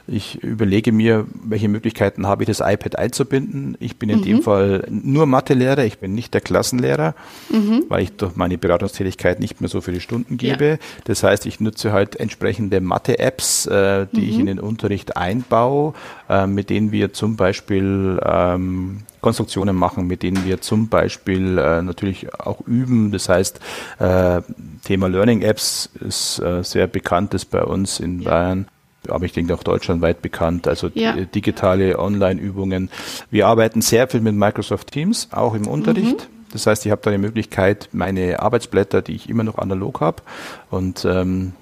[0.08, 3.76] ich überlege mir, welche Möglichkeiten habe ich, das iPad einzubinden.
[3.82, 4.24] Ich bin in mhm.
[4.24, 7.14] dem Fall nur Mathelehrer, ich bin nicht der Klassenlehrer,
[7.50, 7.84] mhm.
[7.90, 10.66] weil ich durch meine Beratungstätigkeit nicht mehr so viele Stunden gebe.
[10.66, 10.78] Ja.
[11.04, 14.30] Das heißt, ich nutze halt entsprechende Mathe-Apps, äh, die mhm.
[14.30, 15.94] ich in den Unterricht einbaue,
[16.30, 21.82] äh, mit denen wir zum Beispiel ähm, Konstruktionen machen, mit denen wir zum Beispiel äh,
[21.82, 23.12] natürlich auch üben.
[23.12, 23.60] Das heißt,
[24.00, 24.42] äh,
[24.84, 28.30] Thema Learning Apps ist äh, sehr bekanntes bei uns in ja.
[28.30, 28.68] Bayern
[29.10, 31.14] aber ich denke auch deutschlandweit bekannt, also ja.
[31.14, 32.90] digitale Online-Übungen.
[33.32, 36.18] Wir arbeiten sehr viel mit Microsoft Teams, auch im Unterricht.
[36.18, 36.52] Mhm.
[36.52, 40.24] Das heißt, ich habe da die Möglichkeit, meine Arbeitsblätter, die ich immer noch analog habe,
[40.70, 41.54] und ähm,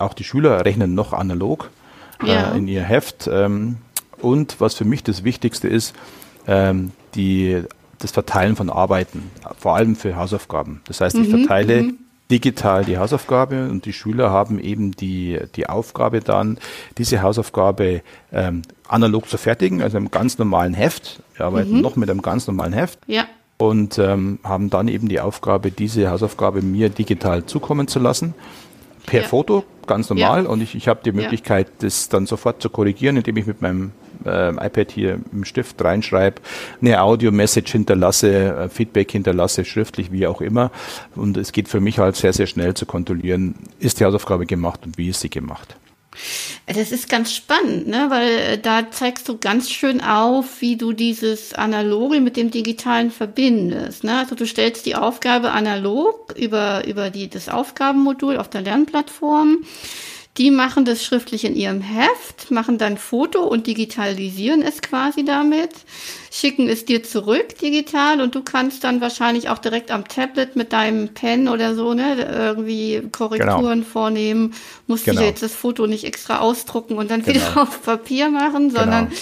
[0.00, 1.70] auch die Schüler rechnen noch analog
[2.24, 2.52] ja.
[2.52, 3.28] äh, in ihr Heft.
[3.30, 3.76] Ähm,
[4.20, 5.94] und was für mich das Wichtigste ist,
[6.46, 7.62] ähm, die,
[7.98, 10.80] das Verteilen von Arbeiten, vor allem für Hausaufgaben.
[10.86, 11.98] Das heißt, ich mhm, verteile mhm.
[12.30, 16.58] digital die Hausaufgabe und die Schüler haben eben die, die Aufgabe dann,
[16.96, 18.02] diese Hausaufgabe
[18.32, 21.20] ähm, analog zu fertigen, also im ganz normalen Heft.
[21.36, 21.80] Wir arbeiten mhm.
[21.80, 22.98] noch mit einem ganz normalen Heft.
[23.06, 23.26] Ja.
[23.58, 28.34] Und ähm, haben dann eben die Aufgabe, diese Hausaufgabe mir digital zukommen zu lassen
[29.04, 29.26] per ja.
[29.26, 30.44] Foto, ganz normal.
[30.44, 30.50] Ja.
[30.50, 31.74] Und ich, ich habe die Möglichkeit, ja.
[31.80, 33.92] das dann sofort zu korrigieren, indem ich mit meinem
[34.24, 36.40] äh, iPad hier im Stift reinschreibe,
[36.80, 40.70] eine Audio-Message hinterlasse, äh, Feedback hinterlasse, schriftlich, wie auch immer.
[41.14, 44.80] Und es geht für mich halt sehr, sehr schnell zu kontrollieren, ist die Hausaufgabe gemacht
[44.84, 45.76] und wie ist sie gemacht.
[46.66, 48.06] Das ist ganz spannend, ne?
[48.10, 53.10] weil äh, da zeigst du ganz schön auf, wie du dieses Analoge mit dem Digitalen
[53.10, 54.04] verbindest.
[54.04, 54.18] Ne?
[54.18, 59.58] Also du stellst die Aufgabe analog über, über die, das Aufgabenmodul auf der Lernplattform
[60.38, 65.70] die machen das schriftlich in ihrem Heft, machen dann Foto und digitalisieren es quasi damit,
[66.30, 70.72] schicken es dir zurück digital und du kannst dann wahrscheinlich auch direkt am Tablet mit
[70.72, 73.90] deinem Pen oder so, ne, irgendwie Korrekturen genau.
[73.90, 74.54] vornehmen.
[74.86, 75.20] Musst genau.
[75.20, 77.34] du jetzt das Foto nicht extra ausdrucken und dann genau.
[77.34, 79.20] wieder auf Papier machen, sondern genau.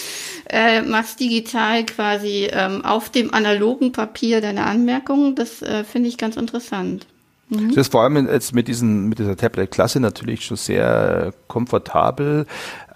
[0.51, 5.35] äh, machst digital quasi ähm, auf dem analogen Papier deine Anmerkungen.
[5.35, 7.07] Das äh, finde ich ganz interessant.
[7.49, 7.69] Mhm.
[7.69, 12.47] Das ist vor allem jetzt mit, diesen, mit dieser Tablet-Klasse natürlich schon sehr komfortabel,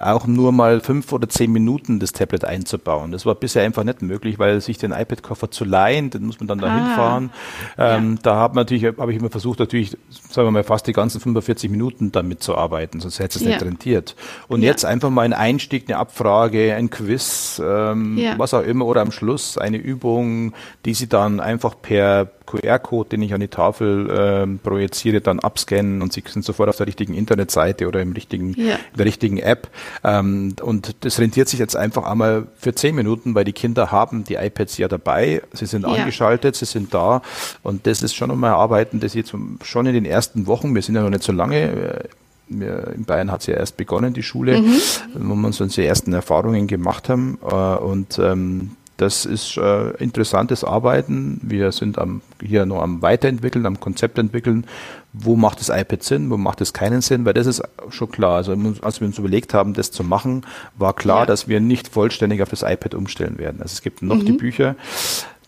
[0.01, 3.13] auch nur mal fünf oder zehn Minuten das Tablet einzubauen.
[3.13, 6.49] Das war bisher einfach nicht möglich, weil sich den iPad-Koffer zu leihen, den muss man
[6.49, 6.75] dann da ah.
[6.75, 7.31] hinfahren.
[7.77, 8.19] Ähm, ja.
[8.23, 9.97] Da habe natürlich, habe ich immer versucht, natürlich,
[10.31, 13.51] sagen wir mal, fast die ganzen 45 Minuten damit zu arbeiten, sonst hätte es ja.
[13.51, 14.17] nicht rentiert.
[14.49, 14.71] Und ja.
[14.71, 19.13] jetzt einfach mal ein Einstieg, eine Abfrage, ein Quiz, ähm, was auch immer, oder am
[19.13, 20.55] Schluss eine Übung,
[20.87, 26.03] die sie dann einfach per QR-Code, den ich an die Tafel ähm, projiziere, dann abscannen
[26.03, 29.69] und sie sind sofort auf der richtigen Internetseite oder im richtigen, in der richtigen App.
[30.05, 34.25] Ähm, und das rentiert sich jetzt einfach einmal für zehn Minuten, weil die Kinder haben
[34.25, 35.89] die iPads ja dabei, sie sind ja.
[35.89, 37.23] angeschaltet, sie sind da
[37.63, 40.95] und das ist schon einmal Arbeiten, das jetzt schon in den ersten Wochen, wir sind
[40.95, 42.05] ja noch nicht so lange, äh,
[42.51, 44.81] in Bayern hat es ja erst begonnen, die Schule, mhm.
[45.15, 47.39] wo wir uns unsere ersten Erfahrungen gemacht haben.
[47.49, 51.41] Äh, und ähm, das ist äh, interessantes Arbeiten.
[51.43, 54.67] Wir sind am, hier noch am Weiterentwickeln, am Konzept entwickeln.
[55.15, 57.25] Wo macht das iPad Sinn, wo macht es keinen Sinn?
[57.25, 58.37] Weil das ist schon klar.
[58.37, 60.43] Also als wir uns überlegt haben, das zu machen,
[60.77, 61.27] war klar, ja.
[61.27, 63.63] dass wir nicht vollständig auf das iPad umstellen werden.
[63.63, 64.27] Also es gibt noch mhm.
[64.27, 64.77] die Bücher.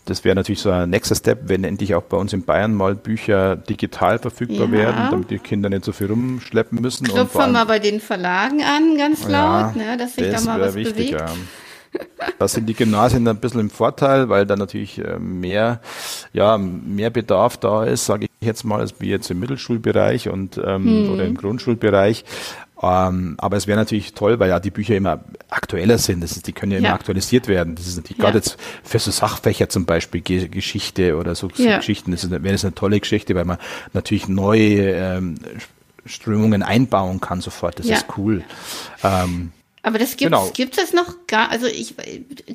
[0.06, 2.94] Das wäre natürlich so ein nächster Step, wenn endlich auch bei uns in Bayern mal
[2.94, 4.72] Bücher digital verfügbar ja.
[4.72, 7.06] werden, damit die Kinder nicht so viel rumschleppen müssen.
[7.06, 10.60] Klopfen wir mal bei den Verlagen an, ganz laut, ja, ne, dass sich da mal
[10.60, 11.22] was wichtig, bewegt.
[12.38, 15.80] Da sind die Gymnasien ein bisschen im Vorteil, weil da natürlich äh, mehr,
[16.32, 20.58] ja, mehr Bedarf da ist, sage ich jetzt mal, als wie jetzt im Mittelschulbereich und
[20.58, 21.10] ähm, hm.
[21.12, 22.24] oder im Grundschulbereich.
[22.82, 26.20] Ähm, aber es wäre natürlich toll, weil ja die Bücher immer aktueller sind.
[26.20, 26.94] Das ist, die können ja immer ja.
[26.94, 27.76] aktualisiert werden.
[27.76, 28.24] Das ist natürlich ja.
[28.24, 31.76] gerade jetzt für so Sachfächer zum Beispiel Ge Geschichte oder so, so ja.
[31.76, 32.10] Geschichten.
[32.10, 33.58] Das wäre das eine tolle Geschichte, weil man
[33.92, 35.36] natürlich neue ähm,
[36.04, 37.78] Strömungen einbauen kann sofort.
[37.78, 38.42] Das ist cool.
[39.04, 39.52] Ähm,
[39.84, 40.48] aber das gibt genau.
[40.54, 41.94] gibt es noch gar, also ich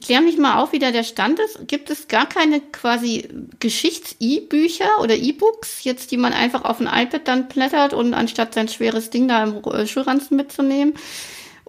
[0.02, 1.68] klär mich mal auf, wie da der Stand ist.
[1.68, 3.28] Gibt es gar keine quasi
[3.60, 8.70] Geschichts-E-Bücher oder E-Books, jetzt die man einfach auf ein iPad dann blättert und anstatt sein
[8.70, 10.94] schweres Ding da im äh, Schulranzen mitzunehmen?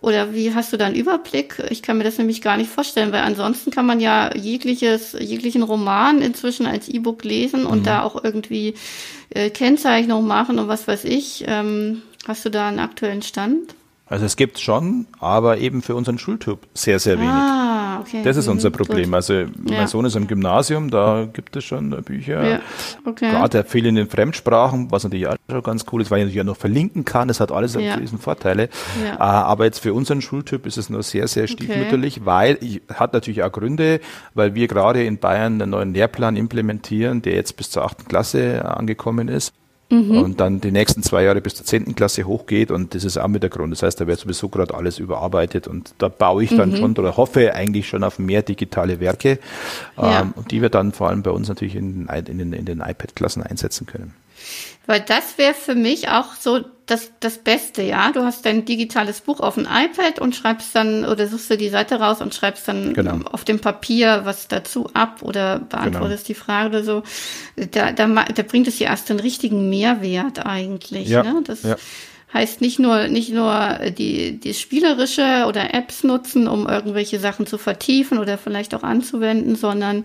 [0.00, 1.60] Oder wie hast du da einen Überblick?
[1.70, 5.64] Ich kann mir das nämlich gar nicht vorstellen, weil ansonsten kann man ja jegliches, jeglichen
[5.64, 7.84] Roman inzwischen als E-Book lesen und mhm.
[7.84, 8.74] da auch irgendwie
[9.30, 11.42] äh, Kennzeichnung machen und was weiß ich.
[11.48, 13.74] Ähm, hast du da einen aktuellen Stand?
[14.10, 17.30] Also es gibt schon, aber eben für unseren Schultyp sehr, sehr wenig.
[17.30, 18.22] Ah, okay.
[18.24, 19.12] Das ist Mhm, unser Problem.
[19.12, 19.46] Also Ja.
[19.66, 22.42] mein Sohn ist im Gymnasium, da gibt es schon Bücher.
[22.48, 22.60] Ja,
[23.04, 23.30] okay.
[23.30, 26.56] Gerade fehlenden Fremdsprachen, was natürlich auch schon ganz cool ist, weil ich natürlich auch noch
[26.56, 27.28] verlinken kann.
[27.28, 27.96] Das hat alles Ja.
[27.96, 28.70] riesen Vorteile.
[29.04, 29.14] Ja.
[29.16, 29.18] Äh,
[29.48, 33.42] Aber jetzt für unseren Schultyp ist es nur sehr, sehr stiefmütterlich, weil ich, hat natürlich
[33.42, 34.00] auch Gründe,
[34.34, 38.64] weil wir gerade in Bayern einen neuen Lehrplan implementieren, der jetzt bis zur achten Klasse
[38.64, 39.52] angekommen ist.
[39.90, 40.18] Mhm.
[40.18, 43.28] Und dann die nächsten zwei Jahre bis zur zehnten Klasse hochgeht und das ist auch
[43.28, 43.72] mit der Grund.
[43.72, 46.56] Das heißt, da wird sowieso gerade alles überarbeitet und da baue ich Mhm.
[46.58, 49.38] dann schon oder hoffe eigentlich schon auf mehr digitale Werke,
[49.96, 50.20] Ja.
[50.20, 52.80] ähm, und die wir dann vor allem bei uns natürlich in, in den, in den
[52.80, 54.14] iPad-Klassen einsetzen können.
[54.86, 58.10] Weil das wäre für mich auch so das, das Beste, ja.
[58.12, 61.68] Du hast dein digitales Buch auf dem iPad und schreibst dann oder suchst dir die
[61.68, 63.20] Seite raus und schreibst dann Genau.
[63.30, 67.02] auf dem Papier was dazu ab oder beantwortest die Frage oder so.
[67.56, 71.08] Da, da, da bringt es ja erst den richtigen Mehrwert eigentlich.
[71.08, 71.42] Ja, Ne?
[71.44, 71.76] Das ja.
[72.32, 77.58] Heißt nicht nur, nicht nur die, die spielerische oder Apps nutzen, um irgendwelche Sachen zu
[77.58, 80.04] vertiefen oder vielleicht auch anzuwenden, sondern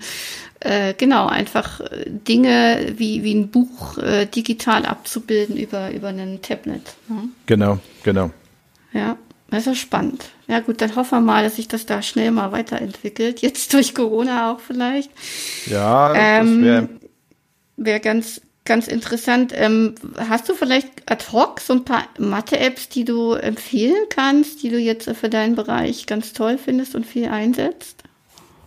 [0.61, 6.41] äh, genau, einfach äh, Dinge wie, wie ein Buch äh, digital abzubilden über, über ein
[6.41, 6.95] Tablet.
[7.09, 7.29] Ne?
[7.45, 8.31] Genau, genau.
[8.93, 9.17] Ja,
[9.49, 10.25] das ist ja spannend.
[10.47, 13.41] Ja gut, dann hoffen wir mal, dass sich das da schnell mal weiterentwickelt.
[13.41, 15.11] Jetzt durch Corona auch vielleicht.
[15.65, 16.89] Ja, Ähm, das wäre
[17.75, 19.53] Wäre ganz, ganz interessant.
[19.55, 24.69] Ähm, hast du vielleicht ad hoc so ein paar Mathe-Apps, die du empfehlen kannst, die
[24.69, 28.03] du jetzt für deinen Bereich ganz toll findest und viel einsetzt?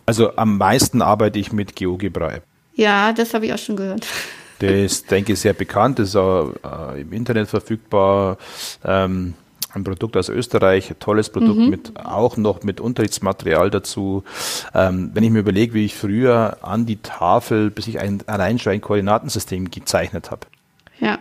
[0.05, 2.43] Also am meisten arbeite ich mit GeoGebra-App.
[2.75, 4.07] Ja, das habe ich auch schon gehört.
[4.61, 8.37] Der ist, denke ich, sehr bekannt, ist auch äh, im Internet verfügbar.
[8.83, 9.33] Ähm,
[9.77, 14.23] ein Produkt aus Österreich, tolles Produkt mit auch noch mit Unterrichtsmaterial dazu.
[14.73, 18.59] Ähm, wenn ich mir überlege, wie ich früher an die Tafel, bis ich ein, allein
[18.59, 20.47] schon ein Koordinatensystem gezeichnet habe,
[20.99, 21.19] Ja,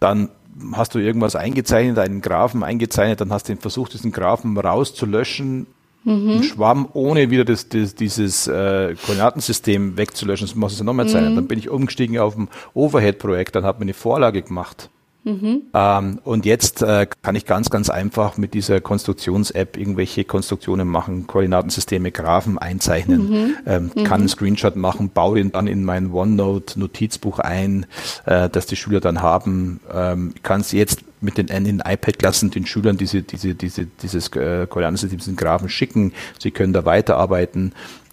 [0.00, 0.30] dann
[0.72, 5.66] hast du irgendwas eingezeichnet, einen Graphen eingezeichnet, dann hast du versucht, diesen Graphen rauszulöschen,
[6.06, 10.46] einen Schwamm, ohne wieder das, das, dieses äh, Koordinatensystem wegzulöschen.
[10.46, 11.36] Das machst du nochmal zeichnen.
[11.36, 14.88] Dann bin ich umgestiegen auf ein Overhead-Projekt, dann hat mir eine Vorlage gemacht.
[15.24, 21.26] Ähm, und jetzt äh, kann ich ganz, ganz einfach mit dieser Konstruktions-App irgendwelche Konstruktionen machen,
[21.26, 27.86] Koordinatensysteme, Graphen einzeichnen, ähm, kann einen Screenshot machen, baue den dann in mein OneNote-Notizbuch ein,
[28.24, 29.80] äh, das die Schüler dann haben.
[29.92, 34.28] Ähm, kann es jetzt mit den, in den iPad-Klassen den Schülern diese, diese, diese, dieses
[34.28, 36.12] äh, Koordinatensystem, diesen Graphen schicken.
[36.38, 37.72] Sie können da weiterarbeiten.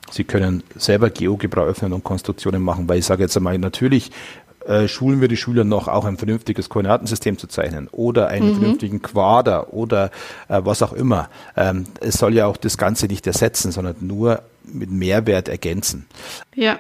[0.10, 4.12] Sie können selber GeoGebra öffnen und Konstruktionen machen, weil ich sage jetzt einmal, natürlich
[4.68, 9.02] äh, schulen wir die Schüler noch auch ein vernünftiges Koordinatensystem zu zeichnen oder einen vernünftigen
[9.02, 10.12] Quader oder
[10.50, 11.30] äh, was auch immer.
[11.56, 16.06] Ähm, es soll ja auch das Ganze nicht ersetzen, sondern nur mit Mehrwert ergänzen.
[16.56, 16.80] ja,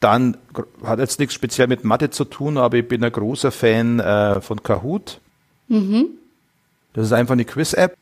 [0.00, 0.36] Dann
[0.84, 4.40] hat jetzt nichts speziell mit Mathe zu tun, aber ich bin ein großer Fan äh,
[4.40, 5.20] von Kahoot.
[6.92, 7.96] Das ist einfach eine Quiz-App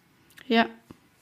[0.49, 0.67] ja,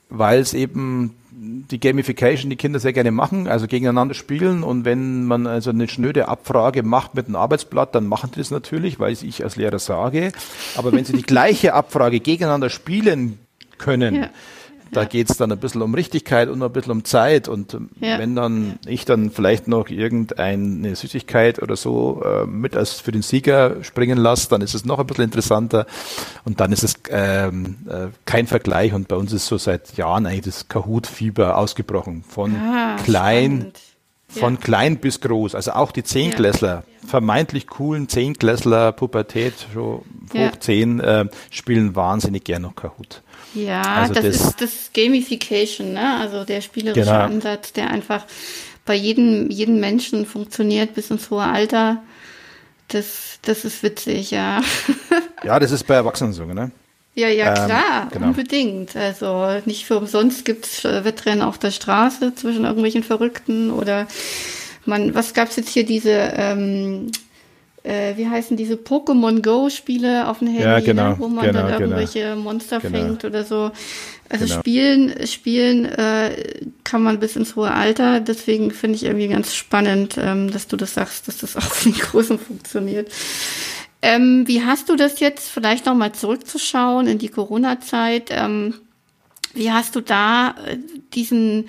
[0.09, 5.25] weil es eben die Gamification die Kinder sehr gerne machen, also gegeneinander spielen und wenn
[5.25, 9.13] man also eine schnöde Abfrage macht mit einem Arbeitsblatt, dann machen die das natürlich, weil
[9.13, 10.33] ich als Lehrer sage,
[10.75, 13.39] aber wenn sie die gleiche Abfrage gegeneinander spielen
[13.79, 14.29] können, Ja.
[14.93, 18.19] Da geht's dann ein bisschen um Richtigkeit und ein bisschen um Zeit und ähm, Ja.
[18.19, 23.21] wenn dann ich dann vielleicht noch irgendeine Süßigkeit oder so äh, mit als für den
[23.21, 25.85] Sieger springen lasse, dann ist es noch ein bisschen interessanter
[26.45, 30.25] und dann ist es ähm, äh, kein Vergleich und bei uns ist so seit Jahren
[30.25, 33.79] eigentlich das Kahoot-Fieber ausgebrochen von Ah, klein spannend.
[34.27, 34.59] von Ja.
[34.59, 39.81] klein bis groß, also auch die Zehnklässler, vermeintlich coolen Zehnklässler, Pubertät, Ja.
[39.81, 43.21] hoch zehn, äh, spielen wahnsinnig gern noch Kahoot.
[43.53, 46.17] Ja, Also das, das- ist das Gamification, ne?
[46.19, 47.19] Also der spielerische Genau.
[47.23, 48.25] Ansatz, der einfach
[48.85, 52.01] bei jedem, jedem Menschen funktioniert bis ins hohe Alter.
[52.87, 54.61] Das, das ist witzig, ja.
[55.43, 56.71] Ja, das ist bei Erwachsenen so, ne?
[57.15, 58.27] Ja, ja, Ähm, klar, genau.
[58.27, 58.95] unbedingt.
[58.95, 64.07] Also nicht für umsonst gibt's Wettrennen auf der Straße zwischen irgendwelchen Verrückten oder
[64.85, 67.11] man, was gab's jetzt hier diese, ähm,
[67.83, 71.59] äh, wie heißen diese Pokémon Go-Spiele auf dem Handy, Ja, genau, ne, wo man genau,
[71.59, 71.79] dann genau.
[71.81, 72.97] irgendwelche Monster Genau.
[72.97, 73.71] fängt oder so.
[74.29, 74.59] Also Genau.
[74.59, 76.31] spielen, spielen äh,
[76.83, 78.19] kann man bis ins hohe Alter.
[78.19, 81.89] Deswegen finde ich irgendwie ganz spannend, ähm, dass du das sagst, dass das auch für
[81.89, 83.11] die Großen funktioniert.
[84.03, 88.29] Ähm, wie hast du das jetzt, vielleicht nochmal zurückzuschauen in die Corona-Zeit?
[88.31, 88.73] Ähm,
[89.53, 90.77] wie hast du da äh,
[91.13, 91.67] diesen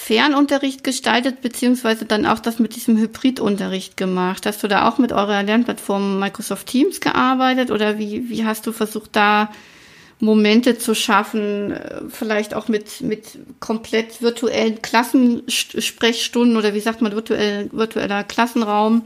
[0.00, 4.46] Fernunterricht gestaltet, beziehungsweise dann auch das mit diesem Hybridunterricht gemacht?
[4.46, 8.72] Hast du da auch mit eurer Lernplattform Microsoft Teams gearbeitet oder wie, wie hast du
[8.72, 9.50] versucht, da
[10.20, 17.12] Momente zu schaffen, äh, vielleicht auch mit, mit komplett virtuellen Klassensprechstunden oder wie sagt man,
[17.12, 19.02] virtuell, virtueller Klassenraum?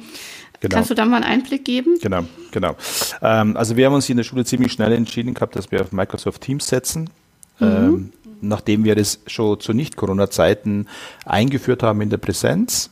[0.61, 0.75] Genau.
[0.75, 1.99] Kannst du da mal einen Einblick geben?
[2.01, 2.77] Genau, genau.
[3.23, 5.81] Ähm, also wir haben uns hier in der Schule ziemlich schnell entschieden gehabt, dass wir
[5.81, 7.11] auf Microsoft Teams setzen.
[7.59, 7.67] Mhm.
[7.67, 10.89] Ähm, nachdem wir das schon zu Nicht-Corona-Zeiten
[11.25, 12.91] eingeführt haben in der Präsenz,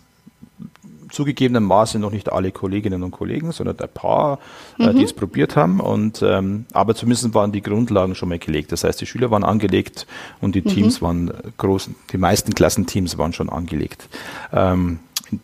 [1.10, 4.38] zugegebenermaßen noch nicht alle Kolleginnen und Kollegen, sondern ein paar,
[4.78, 4.88] mhm.
[4.88, 5.80] äh, die es probiert haben.
[5.80, 8.72] Und ähm, aber zumindest waren die Grundlagen schon mal gelegt.
[8.72, 10.06] Das heißt, die Schüler waren angelegt
[10.40, 11.06] und die Teams mhm.
[11.06, 14.08] waren groß, die meisten Klassenteams waren schon angelegt.
[14.52, 15.00] Ähm,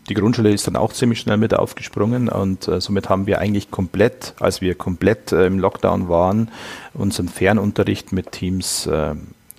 [0.08, 3.70] die Grundschule ist dann auch ziemlich schnell mit aufgesprungen und äh, somit haben wir eigentlich
[3.70, 6.50] komplett, als wir komplett äh, im Lockdown waren,
[6.92, 9.14] unseren Fernunterricht mit Teams äh,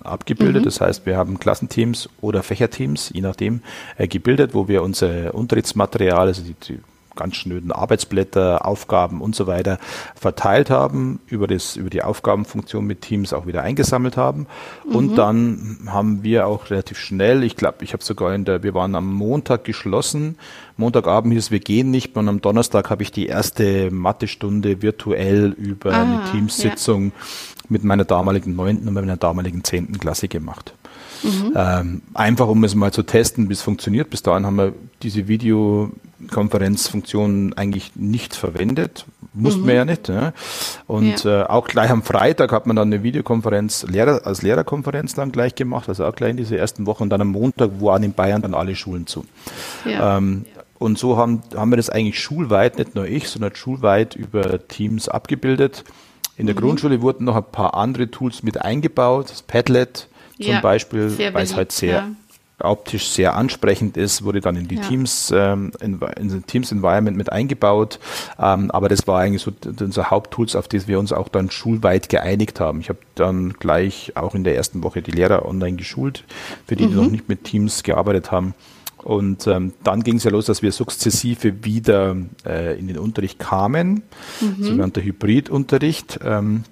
[0.08, 0.62] abgebildet.
[0.62, 0.64] Mhm.
[0.64, 3.62] Das heißt, wir haben Klassenteams oder Fächerteams, je nachdem,
[3.96, 6.78] äh, gebildet, wo wir unser Unterrichtsmaterial, also die, die
[7.18, 9.78] ganz schnöden Arbeitsblätter, Aufgaben und so weiter
[10.14, 14.46] verteilt haben, über, das, über die Aufgabenfunktion mit Teams auch wieder eingesammelt haben.
[14.88, 14.94] Mhm.
[14.94, 18.72] Und dann haben wir auch relativ schnell, ich glaube, ich habe sogar in der, wir
[18.72, 20.38] waren am Montag geschlossen.
[20.76, 25.92] Montagabend hieß wir gehen nicht und am Donnerstag habe ich die erste Mathestunde virtuell über
[25.92, 27.12] ah, eine Teamsitzung ja
[27.68, 30.74] mit meiner damaligen neunten und meiner damaligen zehnten Klasse gemacht.
[31.22, 31.52] Mhm.
[31.54, 34.10] Ähm, einfach um es mal zu testen, wie es funktioniert.
[34.10, 39.04] Bis dahin haben wir diese Videokonferenzfunktion eigentlich nicht verwendet.
[39.34, 39.66] Mussten mhm.
[39.66, 40.08] wir ja nicht.
[40.08, 40.32] Ja.
[40.86, 41.42] Und ja.
[41.42, 45.54] Äh, auch gleich am Freitag hat man dann eine Videokonferenz Lehrer, als Lehrerkonferenz dann gleich
[45.54, 47.02] gemacht, also auch gleich in dieser ersten Woche.
[47.02, 49.24] Und dann am Montag waren in Bayern dann alle Schulen zu.
[49.84, 50.18] Ja.
[50.18, 50.44] Ähm,
[50.78, 55.08] und so haben, haben wir das eigentlich schulweit, nicht nur ich, sondern schulweit über Teams
[55.08, 55.82] abgebildet.
[56.38, 56.60] In der mhm.
[56.60, 61.42] Grundschule wurden noch ein paar andere Tools mit eingebaut, das Padlet zum ja, Beispiel, weil
[61.42, 62.08] es halt sehr ja.
[62.60, 64.82] optisch sehr ansprechend ist, wurde dann in die ja.
[64.82, 67.98] Teams, ähm, in, in Teams Environment mit eingebaut.
[68.38, 72.08] Ähm, aber das war eigentlich so unser Haupttools, auf das wir uns auch dann schulweit
[72.08, 72.80] geeinigt haben.
[72.80, 76.22] Ich habe dann gleich auch in der ersten Woche die Lehrer online geschult,
[76.68, 77.02] für die, die mhm.
[77.02, 78.54] noch nicht mit Teams gearbeitet haben.
[79.04, 83.38] Und ähm, dann ging es ja los, dass wir sukzessive wieder äh, in den Unterricht
[83.38, 84.02] kamen,
[84.40, 84.62] mhm.
[84.62, 86.20] sogenannter Hybridunterricht.
[86.24, 86.64] Ähm,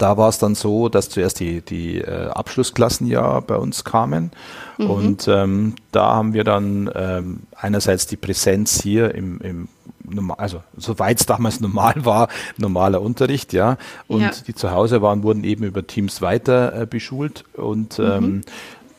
[0.00, 4.30] da war es dann so, dass zuerst die, die äh, Abschlussklassen ja bei uns kamen.
[4.78, 4.90] Mhm.
[4.90, 9.68] Und ähm, da haben wir dann ähm, einerseits die Präsenz hier im, im
[10.38, 13.76] also soweit es damals normal war, normaler Unterricht, ja.
[14.08, 14.30] Und ja.
[14.46, 17.44] die zu Hause waren, wurden eben über Teams weiter äh, beschult.
[17.54, 18.04] Und mhm.
[18.04, 18.40] ähm,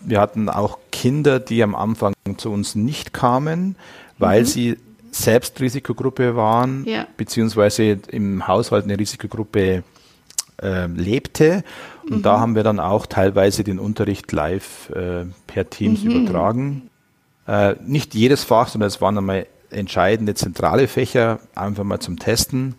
[0.04, 3.76] wir hatten auch Kinder, die am Anfang zu uns nicht kamen,
[4.18, 4.46] weil mhm.
[4.46, 4.78] sie
[5.12, 7.06] selbst Risikogruppe waren, ja.
[7.18, 9.84] beziehungsweise im Haushalt eine Risikogruppe
[10.62, 11.64] äh, lebte.
[12.04, 12.22] Und mhm.
[12.22, 16.12] da haben wir dann auch teilweise den Unterricht live äh, per Teams mhm.
[16.12, 16.90] übertragen.
[17.48, 22.76] Äh, nicht jedes Fach, sondern es waren einmal entscheidende zentrale Fächer, einfach mal zum Testen.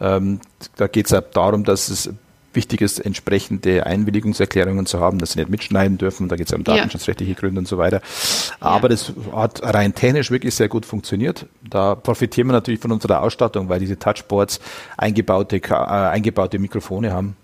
[0.00, 0.40] Ähm,
[0.76, 2.10] da geht es darum, dass es
[2.54, 6.28] wichtig ist, entsprechende Einwilligungserklärungen zu haben, dass sie nicht mitschneiden dürfen.
[6.28, 7.38] Da geht es ja um datenschutzrechtliche ja.
[7.38, 8.00] Gründe und so weiter.
[8.60, 8.88] Aber ja.
[8.88, 11.46] das hat rein technisch wirklich sehr gut funktioniert.
[11.68, 14.60] Da profitieren wir natürlich von unserer Ausstattung, weil diese Touchboards
[14.96, 17.36] eingebaute, äh, eingebaute Mikrofone haben.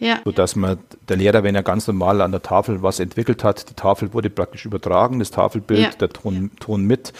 [0.00, 0.20] Ja.
[0.24, 3.68] So dass man, der Lehrer, wenn er ganz normal an der Tafel was entwickelt hat,
[3.68, 5.90] die Tafel wurde praktisch übertragen, das Tafelbild, ja.
[5.90, 7.12] der Ton, Ton mit.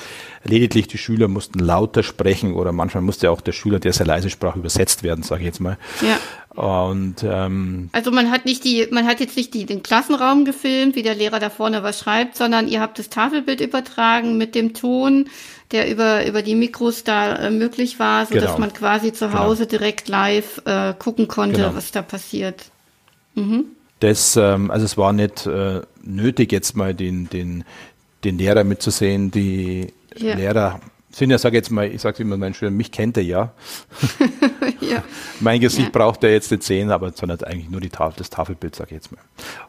[0.44, 4.30] Lediglich die Schüler mussten lauter sprechen oder manchmal musste auch der Schüler, der sehr leise
[4.30, 5.76] sprach, übersetzt werden, sage ich jetzt mal.
[6.00, 6.18] Ja.
[6.60, 10.96] Und ähm, also man hat nicht die, man hat jetzt nicht die, den Klassenraum gefilmt,
[10.96, 14.74] wie der Lehrer da vorne was schreibt, sondern ihr habt das Tafelbild übertragen mit dem
[14.74, 15.28] Ton,
[15.70, 18.46] der über über die Mikros da äh, möglich war, so genau.
[18.46, 19.40] dass man quasi zu genau.
[19.40, 19.78] Hause genau.
[19.78, 21.74] direkt live äh, gucken konnte, genau.
[21.74, 22.69] was da passiert.
[23.34, 23.64] Mhm.
[24.00, 27.64] Das, ähm, also es war nicht äh, nötig, jetzt mal den den
[28.24, 29.30] den Lehrer mitzusehen.
[29.30, 30.34] Die ja.
[30.34, 30.80] Lehrer
[31.12, 33.52] sind ja, sage jetzt mal, ich sage immer meinen Schülern, mich kennt er ja.
[34.80, 35.02] ja.
[35.40, 35.90] Mein Gesicht ja.
[35.90, 38.94] braucht er jetzt nicht sehen, aber sondern eigentlich nur die Tafel, das Tafelbild, sage ich
[38.94, 39.20] jetzt mal.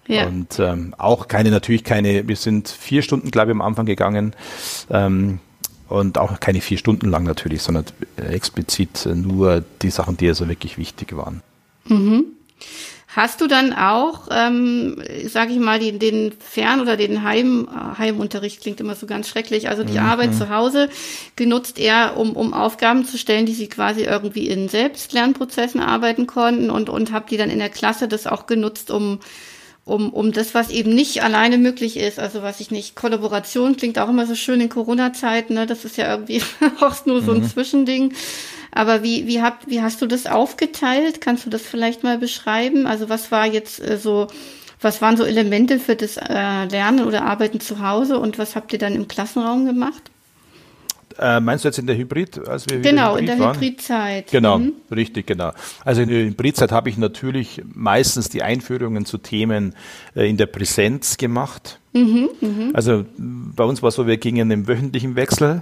[0.07, 0.27] Ja.
[0.27, 4.35] Und ähm, auch keine, natürlich keine, wir sind vier Stunden, glaube ich, am Anfang gegangen.
[4.89, 5.39] Ähm,
[5.87, 7.83] und auch keine vier Stunden lang natürlich, sondern
[8.15, 11.41] explizit nur die Sachen, die also wirklich wichtig waren.
[11.85, 12.27] Mhm.
[13.13, 18.61] Hast du dann auch, ähm, sage ich mal, den, den Fern- oder den Heim, Heimunterricht?
[18.61, 20.05] Klingt immer so ganz schrecklich, also die mhm.
[20.05, 20.87] Arbeit zu Hause
[21.35, 26.69] genutzt eher, um, um Aufgaben zu stellen, die sie quasi irgendwie in Selbstlernprozessen arbeiten konnten
[26.69, 29.19] und, und habt die dann in der Klasse das auch genutzt, um
[29.85, 32.19] um, um das, was eben nicht alleine möglich ist.
[32.19, 35.65] Also was ich nicht, Kollaboration klingt auch immer so schön in Corona-Zeiten, ne?
[35.65, 36.41] Das ist ja irgendwie
[36.81, 37.49] auch nur so ein mhm.
[37.49, 38.13] Zwischending.
[38.71, 41.19] Aber wie, wie, hab, wie hast du das aufgeteilt?
[41.19, 42.87] Kannst du das vielleicht mal beschreiben?
[42.87, 44.27] Also was war jetzt äh, so,
[44.79, 48.71] was waren so Elemente für das äh, Lernen oder Arbeiten zu Hause und was habt
[48.73, 50.11] ihr dann im Klassenraum gemacht?
[51.21, 53.55] Äh, meinst du jetzt in der Hybrid, als wir Genau, in der waren?
[53.55, 54.31] Hybridzeit.
[54.31, 54.73] Genau, mhm.
[54.91, 55.51] richtig, genau.
[55.85, 59.75] Also in der Hybridzeit habe ich natürlich meistens die Einführungen zu Themen
[60.15, 61.79] äh, in der Präsenz gemacht.
[61.93, 62.69] Mhm, mh.
[62.73, 65.61] Also bei uns war es so, wir gingen im wöchentlichen Wechsel.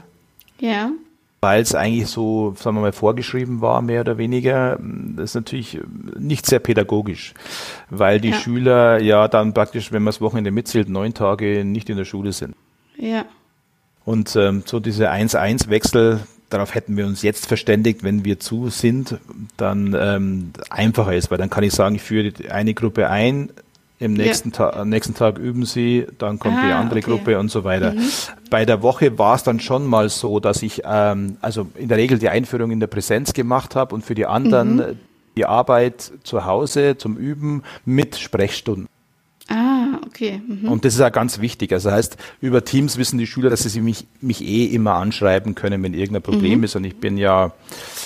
[0.61, 0.91] Ja.
[1.41, 4.77] weil es eigentlich so, sagen wir mal, vorgeschrieben war, mehr oder weniger.
[5.15, 5.79] Das ist natürlich
[6.17, 7.33] nicht sehr pädagogisch,
[7.89, 8.35] weil die ja.
[8.35, 12.33] Schüler ja dann praktisch, wenn man das Wochenende mitzählt, neun Tage nicht in der Schule
[12.33, 12.55] sind.
[12.97, 13.23] Ja.
[14.09, 19.19] Und ähm, so diese 1-1-Wechsel, darauf hätten wir uns jetzt verständigt, wenn wir zu sind,
[19.55, 23.51] dann ähm, einfacher ist, weil dann kann ich sagen, ich führe eine Gruppe ein,
[23.99, 24.73] im nächsten, ja.
[24.73, 27.11] am nächsten Tag üben sie, dann kommt ah, die andere okay.
[27.11, 27.91] Gruppe und so weiter.
[27.91, 28.01] Mhm.
[28.49, 31.99] Bei der Woche war es dann schon mal so, dass ich ähm, also in der
[31.99, 34.99] Regel die Einführung in der Präsenz gemacht habe und für die anderen mhm.
[35.37, 38.87] die Arbeit zu Hause zum Üben mit Sprechstunden.
[39.49, 40.41] Ah, okay.
[40.45, 40.69] Mhm.
[40.69, 41.73] Und das ist ja ganz wichtig.
[41.73, 45.81] Also heißt, über Teams wissen die Schüler, dass sie mich, mich eh immer anschreiben können,
[45.81, 46.63] wenn irgendein Problem mhm.
[46.65, 46.75] ist.
[46.75, 47.51] Und ich bin ja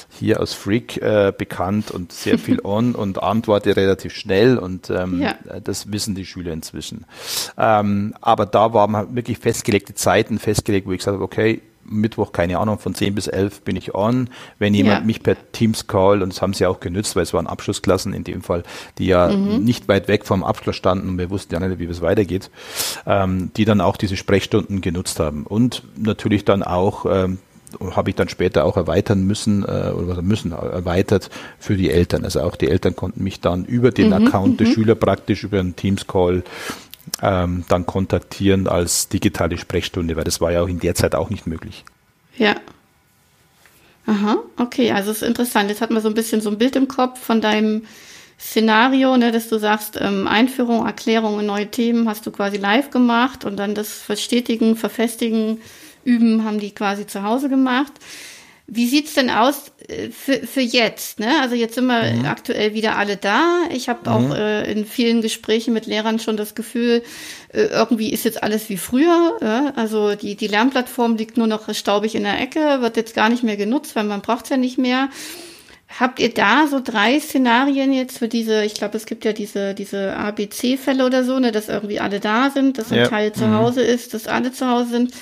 [0.09, 5.21] hier aus Freak äh, bekannt und sehr viel on und antworte relativ schnell und ähm,
[5.21, 5.35] ja.
[5.61, 7.05] das wissen die Schüler inzwischen.
[7.57, 12.59] Ähm, aber da waren wirklich festgelegte Zeiten festgelegt, wo ich gesagt habe, okay, Mittwoch, keine
[12.59, 14.29] Ahnung, von 10 bis 11 bin ich on.
[14.59, 15.05] Wenn jemand ja.
[15.05, 18.23] mich per Teams call, und das haben sie auch genützt, weil es waren Abschlussklassen in
[18.23, 18.63] dem Fall,
[18.97, 19.63] die ja mhm.
[19.63, 22.49] nicht weit weg vom Abschluss standen und wir wussten ja nicht, wie es weitergeht,
[23.05, 25.43] ähm, die dann auch diese Sprechstunden genutzt haben.
[25.43, 27.39] Und natürlich dann auch, ähm,
[27.95, 31.29] habe ich dann später auch erweitern müssen, äh, oder müssen, erweitert
[31.59, 32.23] für die Eltern.
[32.23, 34.27] Also auch die Eltern konnten mich dann über den mhm.
[34.27, 34.73] Account der mhm.
[34.73, 36.43] Schüler praktisch über einen Teams Call
[37.21, 41.29] ähm, dann kontaktieren als digitale Sprechstunde, weil das war ja auch in der Zeit auch
[41.29, 41.83] nicht möglich.
[42.37, 42.55] Ja.
[44.05, 45.69] Aha, okay, also es ist interessant.
[45.69, 47.83] Jetzt hat man so ein bisschen so ein Bild im Kopf von deinem
[48.39, 53.45] Szenario, ne, dass du sagst, ähm, Einführung, Erklärung neue Themen hast du quasi live gemacht
[53.45, 55.61] und dann das Verstetigen, Verfestigen,
[56.03, 57.93] Üben haben die quasi zu Hause gemacht.
[58.67, 59.71] Wie sieht's denn aus
[60.11, 61.19] für, für jetzt?
[61.19, 61.41] Ne?
[61.41, 62.25] Also jetzt sind wir mhm.
[62.25, 63.63] aktuell wieder alle da.
[63.71, 64.15] Ich habe mhm.
[64.15, 67.03] auch äh, in vielen Gesprächen mit Lehrern schon das Gefühl,
[67.49, 69.37] äh, irgendwie ist jetzt alles wie früher.
[69.41, 69.73] Ja?
[69.75, 73.43] Also die, die Lernplattform liegt nur noch staubig in der Ecke, wird jetzt gar nicht
[73.43, 75.09] mehr genutzt, weil man braucht's ja nicht mehr.
[75.99, 79.75] Habt ihr da so drei Szenarien jetzt für diese, ich glaube, es gibt ja diese,
[79.75, 83.07] diese ABC-Fälle oder so, ne, dass irgendwie alle da sind, dass ein ja.
[83.07, 83.55] Teil zu mhm.
[83.55, 85.13] Hause ist, dass alle zu Hause sind.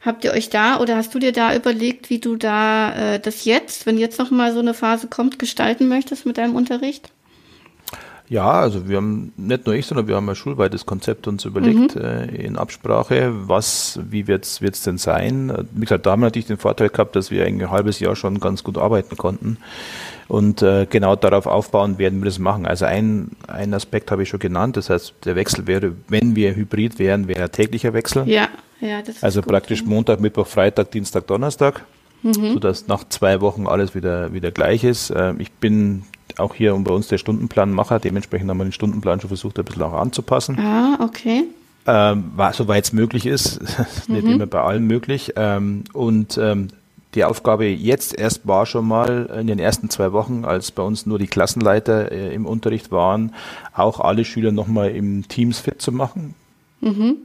[0.00, 3.44] Habt ihr euch da oder hast du dir da überlegt, wie du da äh, das
[3.44, 7.10] jetzt, wenn jetzt noch mal so eine Phase kommt, gestalten möchtest mit deinem Unterricht?
[8.28, 11.94] Ja, also wir haben nicht nur ich, sondern wir haben ein schulweites Konzept uns überlegt
[11.94, 12.00] mhm.
[12.00, 15.68] äh, in Absprache, was, wie wird es denn sein?
[15.72, 18.40] Wie gesagt, da haben wir natürlich den Vorteil gehabt, dass wir ein halbes Jahr schon
[18.40, 19.58] ganz gut arbeiten konnten.
[20.28, 22.66] Und äh, genau darauf aufbauen werden wir das machen.
[22.66, 26.56] Also ein, ein Aspekt habe ich schon genannt, das heißt, der Wechsel wäre, wenn wir
[26.56, 28.28] hybrid wären, wäre ein täglicher Wechsel.
[28.28, 28.48] Ja.
[28.80, 29.86] Ja, das also gut, praktisch ja.
[29.86, 31.84] Montag, Mittwoch, Freitag, Dienstag, Donnerstag,
[32.22, 32.52] mhm.
[32.54, 35.12] sodass nach zwei Wochen alles wieder, wieder gleich ist.
[35.16, 36.04] Ähm, ich bin
[36.36, 39.82] auch hier bei uns der Stundenplanmacher, dementsprechend haben wir den Stundenplan schon versucht, ein bisschen
[39.82, 40.58] auch anzupassen.
[40.58, 41.44] Ah, okay.
[41.86, 43.60] Ähm, soweit es möglich ist,
[44.08, 44.32] nicht mhm.
[44.32, 45.32] immer bei allen möglich.
[45.36, 46.68] Ähm, und ähm,
[47.16, 51.06] die Aufgabe jetzt erst war schon mal in den ersten zwei Wochen, als bei uns
[51.06, 53.34] nur die Klassenleiter äh, im Unterricht waren,
[53.74, 56.34] auch alle Schüler nochmal im Teams fit zu machen.
[56.80, 57.16] Mhm.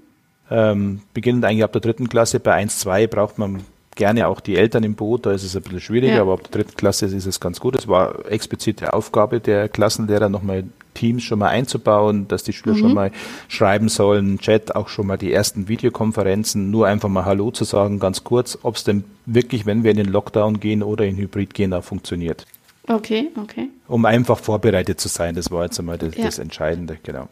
[0.49, 2.39] Ähm, beginnend eigentlich ab der dritten Klasse.
[2.39, 3.63] Bei 1, 2 braucht man
[3.95, 6.21] gerne auch die Eltern im Boot, da ist es ein bisschen schwieriger, ja.
[6.21, 7.75] aber ab der dritten Klasse ist es ganz gut.
[7.75, 10.63] Es war explizite Aufgabe der Klassenlehrer, nochmal
[10.93, 12.79] Teams schon mal einzubauen, dass die Schüler mhm.
[12.79, 13.11] schon mal
[13.47, 17.99] schreiben sollen, Chat, auch schon mal die ersten Videokonferenzen, nur einfach mal Hallo zu sagen,
[17.99, 21.53] ganz kurz, ob es denn wirklich, wenn wir in den Lockdown gehen oder in Hybrid
[21.53, 22.45] gehen, auch funktioniert.
[22.87, 23.69] Okay, okay.
[23.87, 26.25] Um einfach vorbereitet zu sein, das war jetzt einmal das, ja.
[26.25, 27.27] das Entscheidende, genau.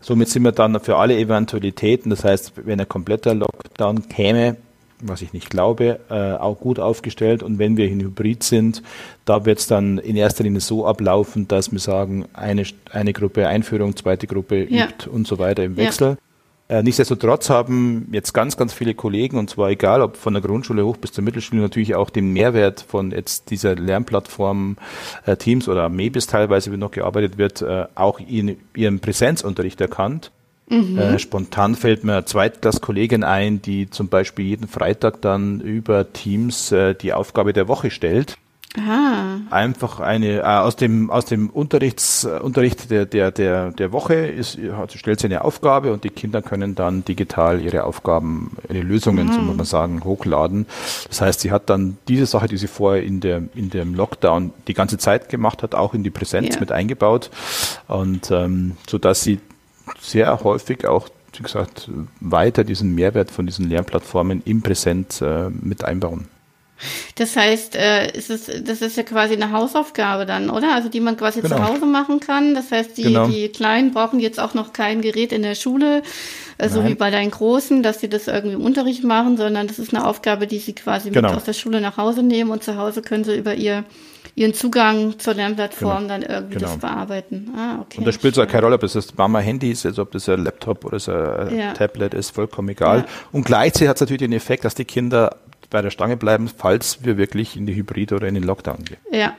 [0.00, 4.56] Somit sind wir dann für alle Eventualitäten, das heißt, wenn ein kompletter Lockdown käme,
[5.02, 7.42] was ich nicht glaube, äh, auch gut aufgestellt.
[7.42, 8.82] Und wenn wir in Hybrid sind,
[9.24, 13.46] da wird es dann in erster Linie so ablaufen, dass wir sagen, eine, eine Gruppe
[13.46, 14.86] Einführung, zweite Gruppe ja.
[14.86, 16.10] übt und so weiter im Wechsel.
[16.10, 16.16] Ja.
[16.68, 20.84] Äh, nichtsdestotrotz haben jetzt ganz, ganz viele Kollegen, und zwar egal, ob von der Grundschule
[20.84, 24.76] hoch bis zur Mittelschule, natürlich auch den Mehrwert von jetzt dieser Lernplattform
[25.24, 30.30] äh, Teams oder MEBIS teilweise, wie noch gearbeitet wird, äh, auch in ihrem Präsenzunterricht erkannt.
[30.68, 30.98] Mhm.
[30.98, 36.72] Äh, spontan fällt mir eine Zweitklasskollegin ein, die zum Beispiel jeden Freitag dann über Teams
[36.72, 38.36] äh, die Aufgabe der Woche stellt.
[38.76, 39.40] Aha.
[39.50, 44.14] Einfach eine äh, aus dem aus dem Unterrichts, äh, Unterricht der der der der Woche
[44.14, 44.58] ist
[44.94, 49.32] stellt sie eine Aufgabe und die Kinder können dann digital ihre Aufgaben, ihre Lösungen, mhm.
[49.32, 50.66] so muss man sagen, hochladen.
[51.08, 54.52] Das heißt, sie hat dann diese Sache, die sie vorher in der in dem Lockdown
[54.68, 56.60] die ganze Zeit gemacht hat, auch in die Präsenz ja.
[56.60, 57.30] mit eingebaut
[57.86, 59.40] und ähm, so dass sie
[60.00, 61.08] sehr häufig auch
[61.38, 66.26] wie gesagt weiter diesen Mehrwert von diesen Lernplattformen im Präsent äh, mit einbauen.
[67.16, 70.74] Das heißt, äh, ist es, das ist ja quasi eine Hausaufgabe dann, oder?
[70.74, 71.56] Also die man quasi genau.
[71.56, 72.54] zu Hause machen kann.
[72.54, 73.26] Das heißt, die, genau.
[73.26, 76.02] die Kleinen brauchen jetzt auch noch kein Gerät in der Schule,
[76.58, 79.80] äh, so wie bei deinen Großen, dass sie das irgendwie im Unterricht machen, sondern das
[79.80, 81.28] ist eine Aufgabe, die sie quasi genau.
[81.28, 83.84] mit aus der Schule nach Hause nehmen und zu Hause können sie über ihr
[84.38, 86.08] ihren Zugang zur Lernplattform genau.
[86.08, 86.68] dann irgendwie genau.
[86.68, 87.50] das bearbeiten.
[87.56, 87.98] Ah, okay.
[87.98, 90.28] Und da spielt es auch keine Rolle, ob das das Mama-Handy ist, also ob das
[90.28, 91.72] ein Laptop oder so ein ja.
[91.72, 92.98] Tablet ist, vollkommen egal.
[92.98, 93.06] Ja.
[93.32, 95.36] Und gleichzeitig hat es natürlich den Effekt, dass die Kinder
[95.70, 98.98] bei der Stange bleiben, falls wir wirklich in die Hybrid- oder in den Lockdown gehen.
[99.10, 99.34] Ja.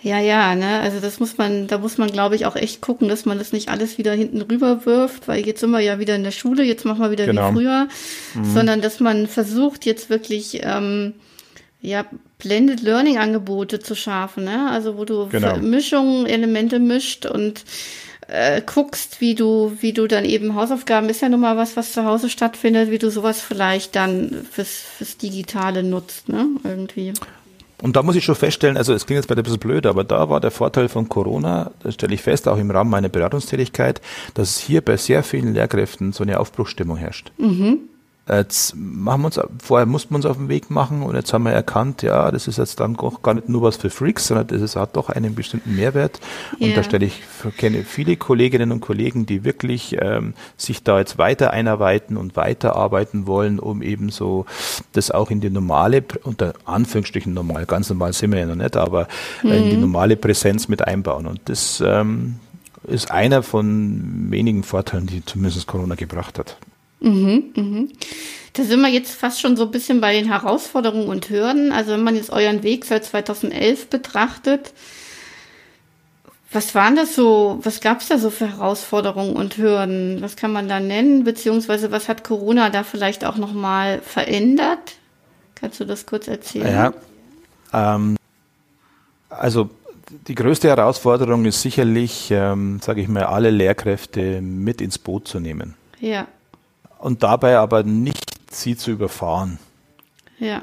[0.00, 3.08] Ja, ja, ne, also das muss man, da muss man, glaube ich, auch echt gucken,
[3.08, 6.14] dass man das nicht alles wieder hinten rüber wirft, weil jetzt sind wir ja wieder
[6.14, 7.50] in der Schule, jetzt machen wir wieder genau.
[7.50, 7.88] wie früher,
[8.34, 8.44] mhm.
[8.52, 11.14] sondern dass man versucht, jetzt wirklich, ähm,
[11.80, 12.04] ja,
[12.38, 14.70] Blended Learning Angebote zu schaffen, ne?
[14.70, 15.56] Also wo du genau.
[15.58, 17.64] Mischungen, Elemente mischt und
[18.28, 21.92] äh, guckst, wie du, wie du dann eben Hausaufgaben ist ja nun mal was, was
[21.92, 26.46] zu Hause stattfindet, wie du sowas vielleicht dann fürs, fürs Digitale nutzt, ne?
[26.64, 27.12] Irgendwie.
[27.82, 30.04] Und da muss ich schon feststellen, also es klingt jetzt bei ein bisschen blöd, aber
[30.04, 34.00] da war der Vorteil von Corona, das stelle ich fest, auch im Rahmen meiner Beratungstätigkeit,
[34.32, 37.32] dass hier bei sehr vielen Lehrkräften so eine Aufbruchsstimmung herrscht.
[37.36, 37.80] Mhm.
[38.26, 41.44] Jetzt machen wir uns, vorher mussten wir uns auf den Weg machen und jetzt haben
[41.44, 44.46] wir erkannt, ja, das ist jetzt dann auch gar nicht nur was für Freaks, sondern
[44.46, 46.20] das ist, hat doch einen bestimmten Mehrwert.
[46.58, 46.76] Und yeah.
[46.76, 47.20] da stelle ich,
[47.58, 53.26] kenne viele Kolleginnen und Kollegen, die wirklich ähm, sich da jetzt weiter einarbeiten und weiterarbeiten
[53.26, 54.46] wollen, um eben so
[54.92, 58.74] das auch in die normale, unter Anführungsstrichen normal, ganz normal sind wir ja noch nicht,
[58.74, 59.06] aber
[59.42, 59.52] mhm.
[59.52, 59.82] in die mhm.
[59.82, 61.26] normale Präsenz mit einbauen.
[61.26, 62.36] Und das ähm,
[62.84, 66.56] ist einer von wenigen Vorteilen, die zumindest Corona gebracht hat.
[67.04, 67.88] Mhm, mhm.
[68.54, 71.70] Da sind wir jetzt fast schon so ein bisschen bei den Herausforderungen und Hürden.
[71.70, 74.72] Also wenn man jetzt euren Weg seit 2011 betrachtet,
[76.50, 80.22] was waren das so, was gab es da so für Herausforderungen und Hürden?
[80.22, 81.24] Was kann man da nennen?
[81.24, 84.94] Beziehungsweise was hat Corona da vielleicht auch nochmal verändert?
[85.56, 86.94] Kannst du das kurz erzählen?
[87.72, 88.16] Ja, ähm,
[89.28, 89.68] also
[90.28, 95.40] die größte Herausforderung ist sicherlich, ähm, sage ich mal, alle Lehrkräfte mit ins Boot zu
[95.40, 95.74] nehmen.
[95.98, 96.28] Ja
[97.04, 99.58] und dabei aber nicht sie zu überfahren.
[100.38, 100.62] Ja.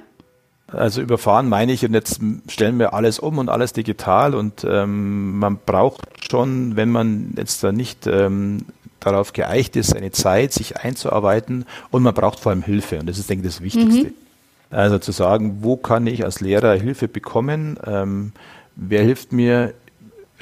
[0.65, 5.37] Also überfahren meine ich, und jetzt stellen wir alles um und alles digital und ähm,
[5.37, 8.65] man braucht schon, wenn man jetzt da nicht ähm,
[8.99, 13.19] darauf geeicht ist, eine Zeit, sich einzuarbeiten und man braucht vor allem Hilfe und das
[13.19, 14.05] ist, denke ich, das Wichtigste.
[14.05, 14.13] Mhm.
[14.71, 17.77] Also zu sagen, wo kann ich als Lehrer Hilfe bekommen?
[17.85, 18.31] Ähm,
[18.75, 19.75] wer hilft mir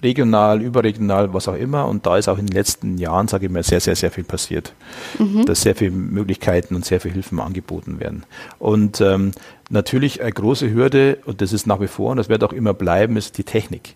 [0.02, 1.88] regional, überregional, was auch immer.
[1.88, 4.24] Und da ist auch in den letzten Jahren, sage ich mal, sehr, sehr, sehr viel
[4.24, 4.74] passiert.
[5.18, 5.46] Mhm.
[5.46, 8.26] Dass sehr viele Möglichkeiten und sehr viele Hilfen angeboten werden.
[8.60, 9.32] Und ähm,
[9.70, 12.74] natürlich eine große Hürde, und das ist nach wie vor, und das wird auch immer
[12.74, 13.96] bleiben, ist die Technik.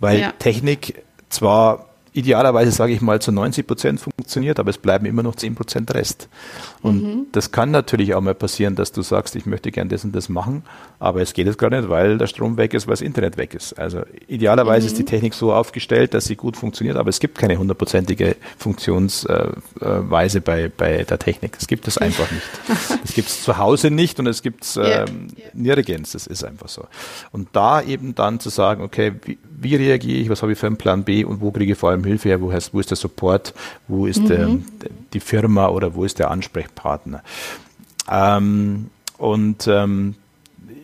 [0.00, 0.32] Weil ja.
[0.38, 1.87] Technik zwar
[2.18, 5.94] idealerweise, sage ich mal, zu 90 Prozent funktioniert, aber es bleiben immer noch 10 Prozent
[5.94, 6.28] Rest.
[6.82, 7.26] Und mhm.
[7.32, 10.28] das kann natürlich auch mal passieren, dass du sagst, ich möchte gern das und das
[10.28, 10.64] machen,
[10.98, 13.54] aber es geht jetzt gerade nicht, weil der Strom weg ist, weil das Internet weg
[13.54, 13.78] ist.
[13.78, 14.92] Also idealerweise mhm.
[14.92, 20.40] ist die Technik so aufgestellt, dass sie gut funktioniert, aber es gibt keine hundertprozentige Funktionsweise
[20.40, 21.56] bei, bei der Technik.
[21.60, 23.00] Es gibt es einfach nicht.
[23.04, 26.12] Es gibt es zu Hause nicht und es gibt es ähm, nirgends.
[26.12, 26.86] Das ist einfach so.
[27.30, 30.66] Und da eben dann zu sagen, okay, wie, wie reagiere ich, was habe ich für
[30.66, 32.90] einen Plan B und wo kriege ich vor allem Hilfe her, wo, heißt, wo ist
[32.90, 33.54] der Support,
[33.86, 34.28] wo ist mhm.
[34.28, 34.48] der,
[35.12, 37.22] die Firma oder wo ist der Ansprechpartner.
[38.10, 40.14] Ähm, und ähm,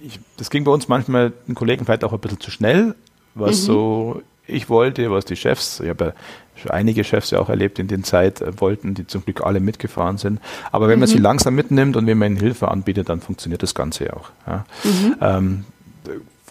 [0.02, 2.94] ich, das ging bei uns manchmal den Kollegen vielleicht auch ein bisschen zu schnell,
[3.34, 3.66] was mhm.
[3.66, 6.14] so ich wollte, was die Chefs, ich habe
[6.62, 9.60] ja einige Chefs ja auch erlebt in den Zeit, äh, wollten, die zum Glück alle
[9.60, 10.40] mitgefahren sind.
[10.70, 11.00] Aber wenn mhm.
[11.00, 14.30] man sie langsam mitnimmt und wenn man ihnen Hilfe anbietet, dann funktioniert das Ganze auch.
[14.46, 14.66] Ja.
[14.84, 15.16] Mhm.
[15.20, 15.64] Ähm,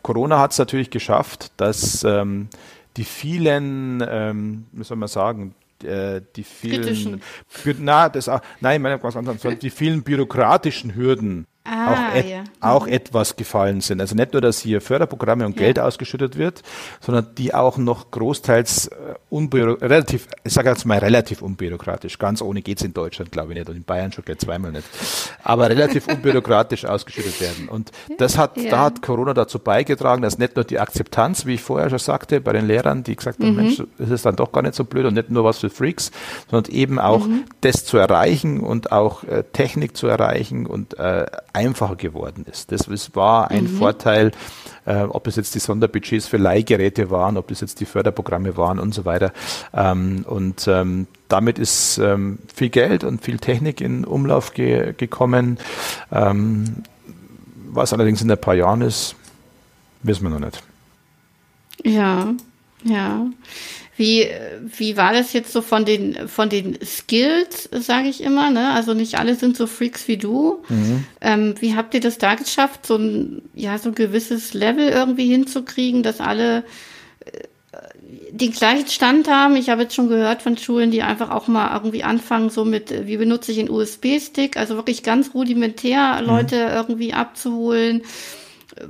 [0.04, 2.49] Corona hat es natürlich geschafft, dass ähm,
[2.97, 7.22] die vielen, ähm, wie soll man sagen, äh, die vielen,
[7.80, 8.30] na, das,
[8.60, 12.43] nein, meine was anderes, die vielen bürokratischen Hürden Ah, auch, et, ja.
[12.59, 14.01] auch etwas gefallen sind.
[14.01, 15.61] Also nicht nur, dass hier Förderprogramme und ja.
[15.61, 16.61] Geld ausgeschüttet wird,
[16.99, 22.20] sondern die auch noch großteils äh, relativ, ich sage jetzt mal relativ unbürokratisch.
[22.20, 24.84] Ganz ohne geht's in Deutschland, glaube ich nicht, und in Bayern schon gleich zweimal nicht.
[25.41, 27.70] Aber relativ unbürokratisch ausgeschüttet werden.
[27.70, 28.70] Und das hat, ja.
[28.70, 32.41] da hat Corona dazu beigetragen, dass nicht nur die Akzeptanz, wie ich vorher schon sagte,
[32.41, 33.55] bei den Lehrern, die gesagt haben, mhm.
[33.55, 36.11] Mensch, das ist dann doch gar nicht so blöd und nicht nur was für Freaks,
[36.51, 37.45] sondern eben auch mhm.
[37.61, 42.72] das zu erreichen und auch äh, Technik zu erreichen und äh, einfacher geworden ist.
[42.72, 43.78] Das war ein mhm.
[43.78, 44.32] Vorteil,
[44.86, 48.80] äh, ob es jetzt die Sonderbudgets für Leihgeräte waren, ob das jetzt die Förderprogramme waren
[48.80, 49.32] und so weiter.
[49.74, 55.58] Ähm, und ähm, damit ist ähm, viel Geld und viel Technik in Umlauf ge gekommen.
[56.12, 56.84] Ähm,
[57.72, 59.16] was allerdings in ein paar Jahren ist,
[60.01, 60.62] wissen wir noch nicht.
[61.84, 62.34] Ja,
[62.84, 63.27] Ja.
[63.95, 64.27] Wie,
[64.75, 68.71] wie war das jetzt so von den, von den Skills, sage ich immer, ne?
[68.71, 70.63] Also nicht alle sind so Freaks wie du.
[70.67, 71.05] Mhm.
[71.21, 75.27] Ähm, wie habt ihr das da geschafft, so ein, ja, so ein gewisses Level irgendwie
[75.27, 76.63] hinzukriegen, dass alle
[77.19, 77.43] äh,
[78.31, 79.55] den gleichen Stand haben.
[79.57, 82.91] Ich habe jetzt schon gehört von Schulen, die einfach auch mal irgendwie anfangen, so mit,
[82.91, 86.27] äh, wie benutze ich einen USB-Stick, also wirklich ganz rudimentär mhm.
[86.27, 86.73] Leute mhm.
[86.73, 88.01] irgendwie abzuholen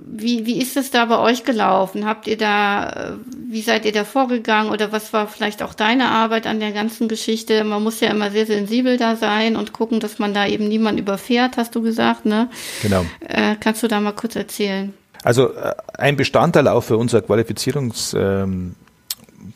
[0.06, 2.06] wie, wie ist es da bei euch gelaufen?
[2.06, 6.48] Habt ihr da, wie seid ihr da vorgegangen oder was war vielleicht auch deine Arbeit
[6.48, 7.64] an der ganzen Geschichte?
[7.64, 11.00] Man muss ja immer sehr sensibel da sein und gucken, dass man da eben niemand
[11.00, 12.50] überfährt, hast du gesagt, ne?
[12.82, 13.06] Genau.
[13.20, 14.94] Äh, kannst du da mal kurz erzählen?
[15.24, 18.76] Also äh, ein Bestandteil auch für unser Qualifizierungs, ähm,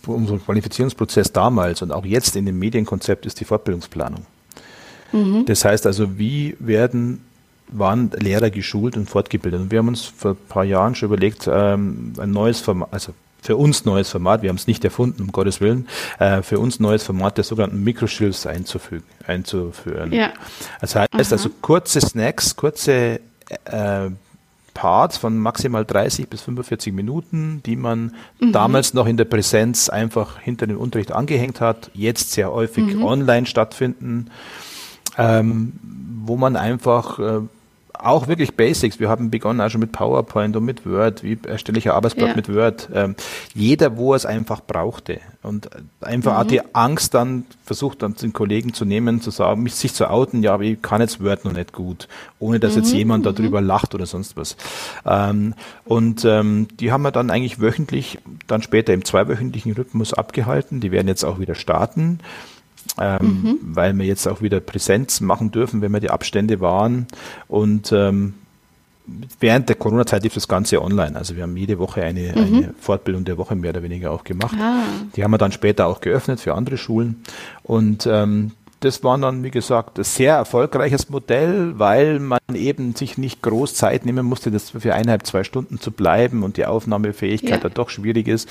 [0.06, 4.26] unseren Qualifizierungsprozess damals und auch jetzt in dem Medienkonzept ist die Fortbildungsplanung.
[5.12, 5.46] Mhm.
[5.46, 7.27] Das heißt also, wie werden
[7.70, 9.62] waren Lehrer geschult und fortgebildet.
[9.62, 13.14] Und wir haben uns vor ein paar Jahren schon überlegt, ähm, ein neues Format, also
[13.42, 15.88] für uns neues Format, wir haben es nicht erfunden, um Gottes Willen,
[16.20, 20.12] äh, für uns neues Format der sogenannten Microshills einzufügen, einzuführen.
[20.12, 20.34] Ja.
[20.82, 21.20] Das heißt Aha.
[21.20, 23.22] also kurze Snacks, kurze
[23.66, 24.10] äh,
[24.74, 28.52] Parts von maximal 30 bis 45 Minuten, die man mhm.
[28.52, 33.04] damals noch in der Präsenz einfach hinter dem Unterricht angehängt hat, jetzt sehr häufig mhm.
[33.04, 34.30] online stattfinden,
[35.18, 35.74] ähm,
[36.26, 37.40] wo man einfach äh,
[38.00, 39.00] auch wirklich Basics.
[39.00, 41.24] Wir haben begonnen auch schon mit PowerPoint und mit Word.
[41.24, 42.36] Wie erstelle ich ein Arbeitsblatt ja.
[42.36, 42.90] mit Word?
[42.94, 43.16] Ähm,
[43.54, 45.20] jeder, wo er es einfach brauchte.
[45.44, 45.70] Und
[46.02, 46.38] einfach mhm.
[46.38, 50.10] auch die Angst dann versucht, dann den Kollegen zu nehmen, zu sagen, mich sich zu
[50.10, 52.08] outen, ja, aber ich kann jetzt Word noch nicht gut,
[52.40, 52.82] ohne dass mhm.
[52.82, 53.36] jetzt jemand mhm.
[53.36, 54.58] darüber lacht oder sonst was.
[55.06, 55.54] Ähm,
[55.86, 60.82] und ähm, die haben wir dann eigentlich wöchentlich, dann später im zweiwöchentlichen Rhythmus abgehalten.
[60.82, 62.20] Die werden jetzt auch wieder starten
[63.00, 63.60] ähm, mhm.
[63.62, 67.08] weil wir jetzt auch wieder Präsenz machen dürfen, wenn wir die Abstände waren.
[67.48, 68.34] Und ähm,
[69.40, 71.16] während der Corona-Zeit lief das Ganze online.
[71.16, 72.56] Also wir haben jede Woche eine, mhm.
[72.56, 74.58] eine Fortbildung der Woche mehr oder weniger auch gemacht.
[74.60, 74.84] Ah.
[75.16, 77.24] Die haben wir dann später auch geöffnet für andere Schulen.
[77.64, 83.18] Und ähm, das war dann, wie gesagt, ein sehr erfolgreiches Modell, weil man eben sich
[83.18, 87.50] nicht groß Zeit nehmen musste, das für eineinhalb, zwei Stunden zu bleiben und die Aufnahmefähigkeit
[87.50, 87.58] ja.
[87.58, 88.48] da doch schwierig ist.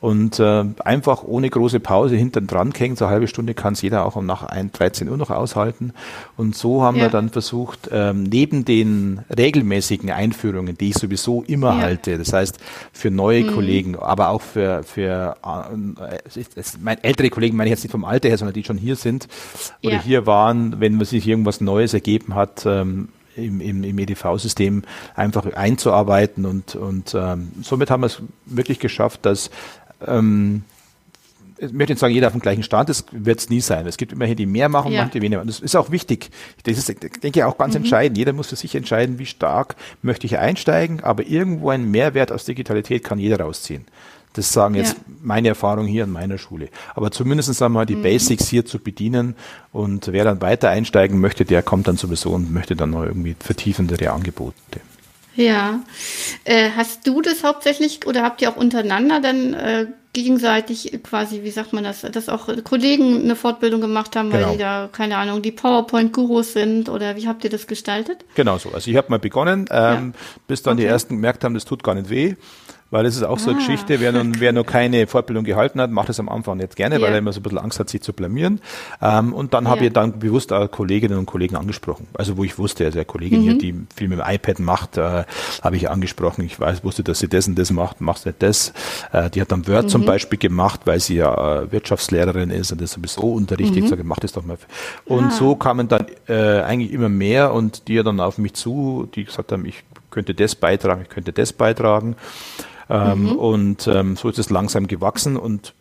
[0.00, 3.82] Und äh, einfach ohne große Pause hinten dran hängen, so eine halbe Stunde kann es
[3.82, 5.92] jeder auch nach 1, 13 Uhr noch aushalten.
[6.36, 7.04] Und so haben ja.
[7.04, 11.82] wir dann versucht, ähm, neben den regelmäßigen Einführungen, die ich sowieso immer ja.
[11.82, 12.58] halte, das heißt
[12.92, 13.54] für neue mhm.
[13.54, 15.36] Kollegen, aber auch für, für
[16.34, 19.28] äh, ältere Kollegen, meine ich jetzt nicht vom Alter her, sondern die schon hier sind,
[19.82, 20.02] oder ja.
[20.02, 24.82] hier waren, wenn man sich irgendwas Neues ergeben hat, ähm, im, im, im EDV-System
[25.14, 29.50] einfach einzuarbeiten und, und ähm, somit haben wir es wirklich geschafft, dass
[30.06, 30.64] ähm,
[31.58, 33.86] ich möchte nicht sagen, jeder auf dem gleichen Stand ist, wird es nie sein.
[33.86, 35.02] Es gibt immerhin die mehr machen, ja.
[35.02, 35.40] manche weniger.
[35.40, 36.30] Und das ist auch wichtig.
[36.64, 37.82] Das ist, ich denke auch ganz mhm.
[37.82, 38.16] entscheidend.
[38.16, 42.44] Jeder muss für sich entscheiden, wie stark möchte ich einsteigen, aber irgendwo einen Mehrwert aus
[42.44, 43.84] Digitalität kann jeder rausziehen.
[44.38, 45.14] Das sagen jetzt ja.
[45.20, 46.68] meine Erfahrungen hier an meiner Schule.
[46.94, 48.02] Aber zumindest einmal die mhm.
[48.02, 49.34] Basics hier zu bedienen
[49.72, 53.34] und wer dann weiter einsteigen möchte, der kommt dann sowieso und möchte dann noch irgendwie
[53.40, 54.54] vertiefendere Angebote.
[55.34, 55.80] Ja.
[56.44, 61.50] Äh, hast du das hauptsächlich oder habt ihr auch untereinander dann äh, gegenseitig quasi, wie
[61.50, 64.52] sagt man das, dass auch Kollegen eine Fortbildung gemacht haben, weil genau.
[64.52, 68.24] die da, keine Ahnung, die PowerPoint-Gurus sind oder wie habt ihr das gestaltet?
[68.36, 68.70] Genau so.
[68.70, 70.20] Also ich habe mal begonnen, ähm, ja.
[70.46, 70.82] bis dann okay.
[70.82, 72.36] die ersten gemerkt haben, das tut gar nicht weh.
[72.90, 73.60] Weil das ist auch so eine ah.
[73.60, 76.96] Geschichte, wer, nun, wer noch keine Fortbildung gehalten hat, macht es am Anfang nicht gerne,
[76.96, 77.04] yeah.
[77.04, 78.60] weil er immer so ein bisschen Angst hat, sich zu blamieren.
[79.02, 79.72] Ähm, und dann yeah.
[79.72, 82.06] habe ich dann bewusst auch Kolleginnen und Kollegen angesprochen.
[82.14, 83.44] Also wo ich wusste, also eine Kollegin mhm.
[83.44, 85.24] hier, die viel mit dem iPad macht, äh,
[85.62, 86.44] habe ich angesprochen.
[86.44, 88.72] Ich weiß, wusste, dass sie das und das macht, macht nicht das.
[89.12, 89.88] Äh, die hat dann Word mhm.
[89.88, 93.76] zum Beispiel gemacht, weil sie ja äh, Wirtschaftslehrerin ist und das sowieso unterrichtet.
[93.76, 93.84] Mhm.
[93.84, 94.56] Ich sage, mach das doch mal.
[95.04, 95.30] Und ah.
[95.30, 99.52] so kamen dann äh, eigentlich immer mehr und die dann auf mich zu, die gesagt
[99.52, 102.16] haben, ich könnte das beitragen, ich könnte das beitragen.
[102.90, 103.32] Ähm, mhm.
[103.32, 105.74] Und ähm, so ist es langsam gewachsen und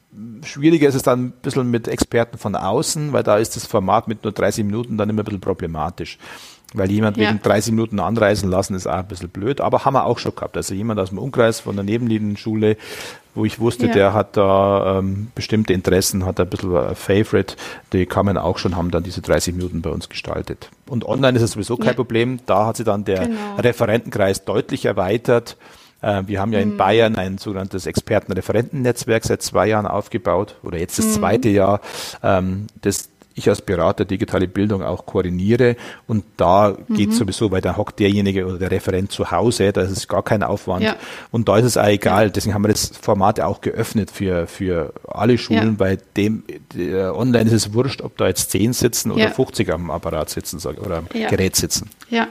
[0.43, 4.07] schwieriger ist es dann ein bisschen mit Experten von außen, weil da ist das Format
[4.07, 6.17] mit nur 30 Minuten dann immer ein bisschen problematisch.
[6.73, 7.29] Weil jemand ja.
[7.29, 10.35] wegen 30 Minuten anreisen lassen, ist auch ein bisschen blöd, aber haben wir auch schon
[10.35, 10.57] gehabt.
[10.57, 12.75] Also jemand aus dem Umkreis von der nebenliegenden Schule,
[13.35, 13.93] wo ich wusste, ja.
[13.93, 17.55] der hat da ähm, bestimmte Interessen, hat ein bisschen ein Favorite,
[17.93, 20.69] die kamen auch schon, haben dann diese 30 Minuten bei uns gestaltet.
[20.87, 21.93] Und online ist es sowieso kein ja.
[21.93, 23.55] Problem, da hat sich dann der genau.
[23.59, 25.55] Referentenkreis deutlich erweitert.
[26.01, 26.77] Äh, wir haben ja in mhm.
[26.77, 31.11] Bayern ein sogenanntes Expertenreferentennetzwerk seit zwei Jahren aufgebaut oder jetzt das mhm.
[31.11, 31.81] zweite Jahr,
[32.23, 35.75] ähm, das ich als Berater digitale Bildung auch koordiniere
[36.07, 37.13] und da geht mhm.
[37.13, 40.41] sowieso, weil da hockt derjenige oder der Referent zu Hause, da ist es gar kein
[40.41, 40.95] Aufwand ja.
[41.29, 44.91] und da ist es auch egal, deswegen haben wir das Format auch geöffnet für, für
[45.07, 45.75] alle Schulen, ja.
[45.77, 46.43] bei dem
[46.75, 49.29] online ist es wurscht, ob da jetzt 10 sitzen oder ja.
[49.29, 51.91] 50 am Apparat sitzen oder am Gerät sitzen.
[52.09, 52.27] Ja.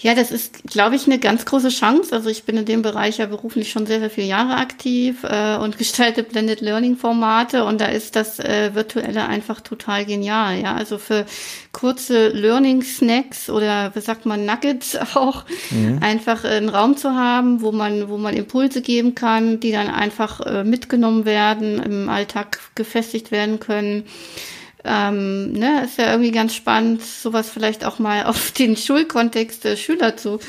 [0.00, 2.14] Ja, das ist, glaube ich, eine ganz große Chance.
[2.14, 5.56] Also ich bin in dem Bereich ja beruflich schon sehr, sehr viele Jahre aktiv äh,
[5.56, 10.60] und gestalte Blended Learning Formate und da ist das äh, Virtuelle einfach total genial.
[10.60, 11.26] Ja, also für
[11.72, 15.98] kurze Learning Snacks oder wie sagt man Nuggets auch mhm.
[16.00, 20.40] einfach einen Raum zu haben, wo man, wo man Impulse geben kann, die dann einfach
[20.40, 24.04] äh, mitgenommen werden, im Alltag gefestigt werden können.
[24.88, 29.76] Ähm, ne, ist ja irgendwie ganz spannend, sowas vielleicht auch mal auf den Schulkontext der
[29.76, 30.40] Schüler zu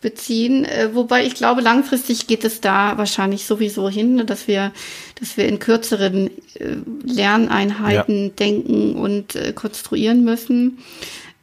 [0.00, 0.64] beziehen.
[0.64, 4.72] Äh, wobei ich glaube, langfristig geht es da wahrscheinlich sowieso hin, dass wir,
[5.18, 8.30] dass wir in kürzeren äh, Lerneinheiten ja.
[8.30, 10.78] denken und äh, konstruieren müssen.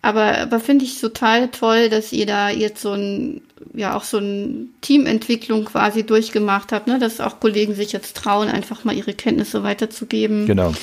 [0.02, 3.42] Aber, aber finde ich total toll, dass ihr da jetzt so ein,
[3.74, 7.00] ja, auch so ein Teamentwicklung quasi durchgemacht habt, ne?
[7.00, 10.46] dass auch Kollegen sich jetzt trauen, einfach mal ihre Kenntnisse weiterzugeben.
[10.46, 10.74] Genau.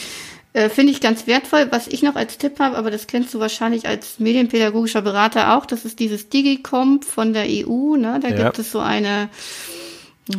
[0.55, 1.69] Äh, Finde ich ganz wertvoll.
[1.71, 5.65] Was ich noch als Tipp habe, aber das kennst du wahrscheinlich als medienpädagogischer Berater auch,
[5.67, 7.97] das ist dieses Digicomp von der EU.
[7.97, 8.21] Ne?
[8.23, 8.45] Da ja.
[8.45, 9.31] gibt es so eine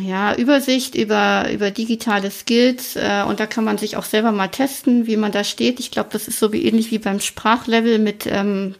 [0.00, 4.48] ja, Übersicht über, über digitale Skills äh, und da kann man sich auch selber mal
[4.48, 5.80] testen, wie man da steht.
[5.80, 8.74] Ich glaube, das ist so wie ähnlich wie beim Sprachlevel mit ähm,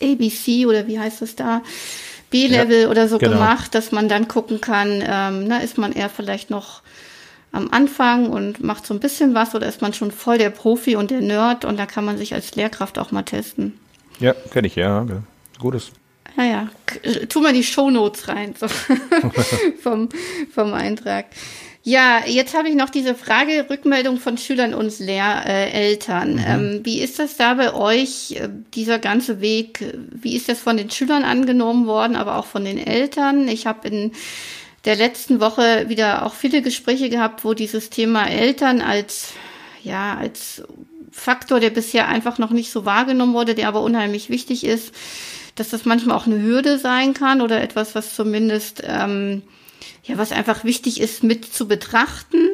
[0.00, 1.62] ABC oder wie heißt das da?
[2.30, 3.32] B-Level ja, oder so genau.
[3.32, 6.82] gemacht, dass man dann gucken kann, ähm, na, ist man eher vielleicht noch
[7.52, 10.96] am Anfang und macht so ein bisschen was oder ist man schon voll der Profi
[10.96, 13.78] und der Nerd und da kann man sich als Lehrkraft auch mal testen.
[14.20, 15.06] Ja, kenne ich, ja.
[15.58, 15.90] Gutes.
[16.36, 16.68] Ja, ja.
[17.28, 18.68] Tu mal die Shownotes rein so.
[19.82, 20.08] vom,
[20.52, 21.26] vom Eintrag.
[21.82, 26.38] Ja, jetzt habe ich noch diese Frage, Rückmeldung von Schülern und Lehreltern.
[26.38, 26.74] Äh, mhm.
[26.74, 29.94] ähm, wie ist das da bei euch, äh, dieser ganze Weg?
[30.12, 33.48] Wie ist das von den Schülern angenommen worden, aber auch von den Eltern?
[33.48, 34.12] Ich habe in
[34.84, 39.32] der letzten Woche wieder auch viele Gespräche gehabt, wo dieses Thema Eltern als,
[39.82, 40.62] ja, als
[41.10, 44.94] Faktor, der bisher einfach noch nicht so wahrgenommen wurde, der aber unheimlich wichtig ist,
[45.56, 49.42] dass das manchmal auch eine Hürde sein kann oder etwas, was zumindest, ähm,
[50.04, 52.48] ja, was einfach wichtig ist, mit zu betrachten.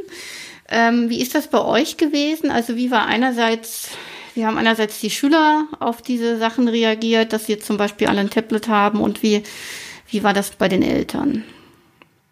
[0.69, 2.51] Ähm, wie ist das bei euch gewesen?
[2.51, 3.91] Also wie war einerseits,
[4.35, 8.21] wir haben einerseits die Schüler auf diese Sachen reagiert, dass sie jetzt zum Beispiel alle
[8.21, 9.45] ein Tablet haben und wie,
[10.11, 11.45] wie war das bei den Eltern?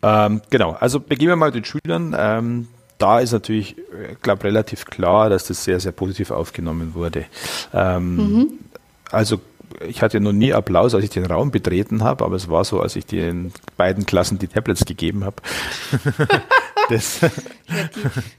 [0.04, 2.14] Ähm, genau, also beginnen wir mal mit den Schülern.
[2.16, 3.76] Ähm, da ist natürlich,
[4.12, 7.24] ich glaube, relativ klar, dass das sehr, sehr positiv aufgenommen wurde.
[7.72, 8.52] Ähm, mhm.
[9.10, 9.40] Also
[9.86, 12.80] ich hatte noch nie Applaus, als ich den Raum betreten habe, aber es war so,
[12.80, 15.36] als ich den beiden Klassen die Tablets gegeben habe.
[16.88, 17.28] das ja,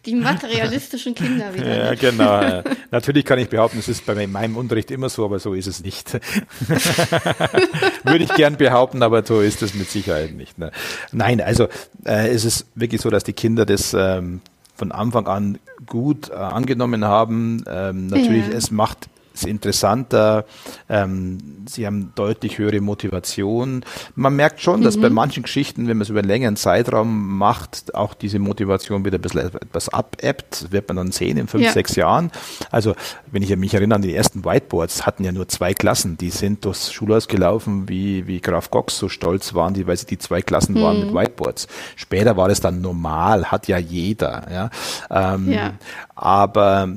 [0.06, 1.86] die, die, materialistischen Kinder wieder.
[1.86, 2.64] Ja, genau.
[2.92, 5.84] Natürlich kann ich behaupten, es ist bei meinem Unterricht immer so, aber so ist es
[5.84, 6.14] nicht.
[8.04, 10.58] Würde ich gern behaupten, aber so ist es mit Sicherheit nicht.
[10.58, 10.72] Ne?
[11.12, 11.68] Nein, also
[12.06, 14.42] äh, es ist wirklich so, dass die Kinder das ähm,
[14.76, 17.64] von Anfang an gut äh, angenommen haben.
[17.68, 18.54] Ähm, natürlich, ja.
[18.54, 20.46] es macht ist interessanter,
[20.90, 23.84] ähm, sie haben deutlich höhere Motivation.
[24.16, 25.02] Man merkt schon, dass mhm.
[25.02, 29.18] bei manchen Geschichten, wenn man es über einen längeren Zeitraum macht, auch diese Motivation wieder
[29.18, 31.72] ein bisschen etwas abebbt, wird man dann sehen in fünf, ja.
[31.72, 32.32] sechs Jahren.
[32.72, 32.96] Also
[33.32, 36.66] wenn ich mich erinnere an die ersten Whiteboards, hatten ja nur zwei Klassen, die sind
[36.66, 40.42] durchs Schulhaus gelaufen, wie, wie Graf Cox so stolz waren, die, weil sie die zwei
[40.42, 40.82] Klassen mhm.
[40.82, 41.14] waren mit.
[41.14, 41.68] Whiteboards.
[41.96, 44.48] Später war es dann normal, hat ja jeder.
[44.52, 45.34] Ja?
[45.36, 45.74] Ähm, ja.
[46.16, 46.90] Aber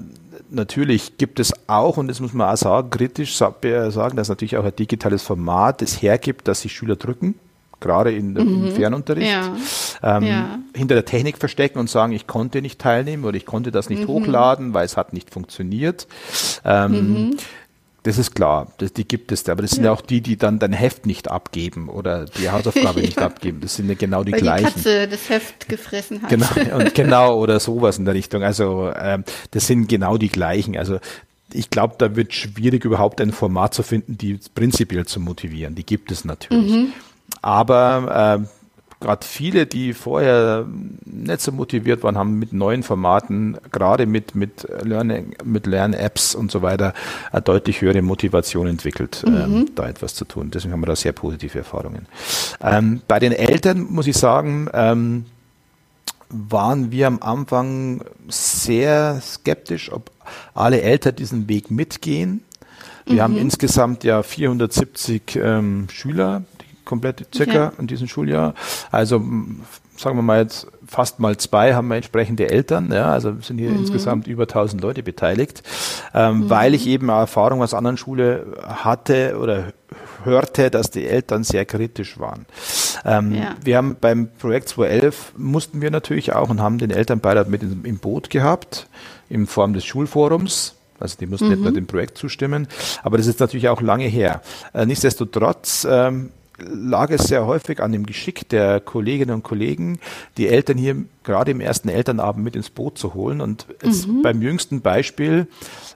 [0.50, 4.64] natürlich gibt es auch, und das muss man auch sagen, kritisch sagen, dass natürlich auch
[4.64, 7.34] ein digitales Format es hergibt, dass sich Schüler drücken,
[7.80, 8.66] gerade in, mhm.
[8.66, 9.56] im Fernunterricht, ja.
[10.02, 10.58] Ähm, ja.
[10.74, 14.02] hinter der Technik verstecken und sagen, ich konnte nicht teilnehmen oder ich konnte das nicht
[14.02, 14.08] mhm.
[14.08, 16.06] hochladen, weil es hat nicht funktioniert.
[16.64, 17.36] Ähm, mhm.
[18.04, 20.58] Das ist klar, das, die gibt es, aber das sind ja auch die, die dann
[20.58, 23.06] dein Heft nicht abgeben oder die Hausaufgabe ja.
[23.06, 23.60] nicht abgeben.
[23.60, 24.66] Das sind ja genau die Weil gleichen.
[24.68, 26.30] Die Katze das Heft gefressen hat.
[26.30, 26.46] Genau,
[26.76, 28.44] und genau oder sowas in der Richtung.
[28.44, 30.76] Also ähm, das sind genau die gleichen.
[30.76, 31.00] Also
[31.52, 35.74] ich glaube, da wird schwierig, überhaupt ein Format zu finden, die prinzipiell zu motivieren.
[35.74, 36.72] Die gibt es natürlich.
[36.72, 36.92] Mhm.
[37.42, 38.48] Aber äh,
[39.00, 40.66] gerade viele, die vorher
[41.04, 46.50] nicht so motiviert waren, haben mit neuen Formaten, gerade mit, mit Learning, mit Lern-Apps und
[46.50, 46.94] so weiter,
[47.30, 49.36] eine deutlich höhere Motivation entwickelt, mhm.
[49.36, 50.50] ähm, da etwas zu tun.
[50.50, 52.06] Deswegen haben wir da sehr positive Erfahrungen.
[52.60, 55.26] Ähm, bei den Eltern muss ich sagen, ähm,
[56.28, 60.10] waren wir am Anfang sehr skeptisch, ob
[60.54, 62.42] alle Eltern diesen Weg mitgehen.
[63.06, 63.20] Wir mhm.
[63.20, 66.42] haben insgesamt ja 470 ähm, Schüler,
[66.88, 67.76] komplett circa okay.
[67.78, 68.54] in diesem Schuljahr.
[68.90, 69.22] Also
[69.96, 73.70] sagen wir mal jetzt fast mal zwei haben wir entsprechende Eltern, ja, also sind hier
[73.70, 73.80] mhm.
[73.80, 75.62] insgesamt über 1000 Leute beteiligt,
[76.14, 76.50] ähm, mhm.
[76.50, 79.72] weil ich eben Erfahrung aus anderen Schule hatte oder
[80.24, 82.46] hörte, dass die Eltern sehr kritisch waren.
[83.04, 83.54] Ähm, ja.
[83.62, 87.98] Wir haben beim Projekt 211 mussten wir natürlich auch und haben den Elternbeirat mit im
[87.98, 88.88] Boot gehabt
[89.28, 90.74] in Form des Schulforums.
[91.00, 91.52] Also die mussten mhm.
[91.52, 92.66] nicht nur dem Projekt zustimmen,
[93.02, 94.42] aber das ist natürlich auch lange her.
[94.72, 99.98] Äh, nichtsdestotrotz ähm, lag es sehr häufig an dem Geschick der Kolleginnen und Kollegen,
[100.36, 103.40] die Eltern hier gerade im ersten Elternabend mit ins Boot zu holen.
[103.40, 104.22] Und mhm.
[104.22, 105.46] beim jüngsten Beispiel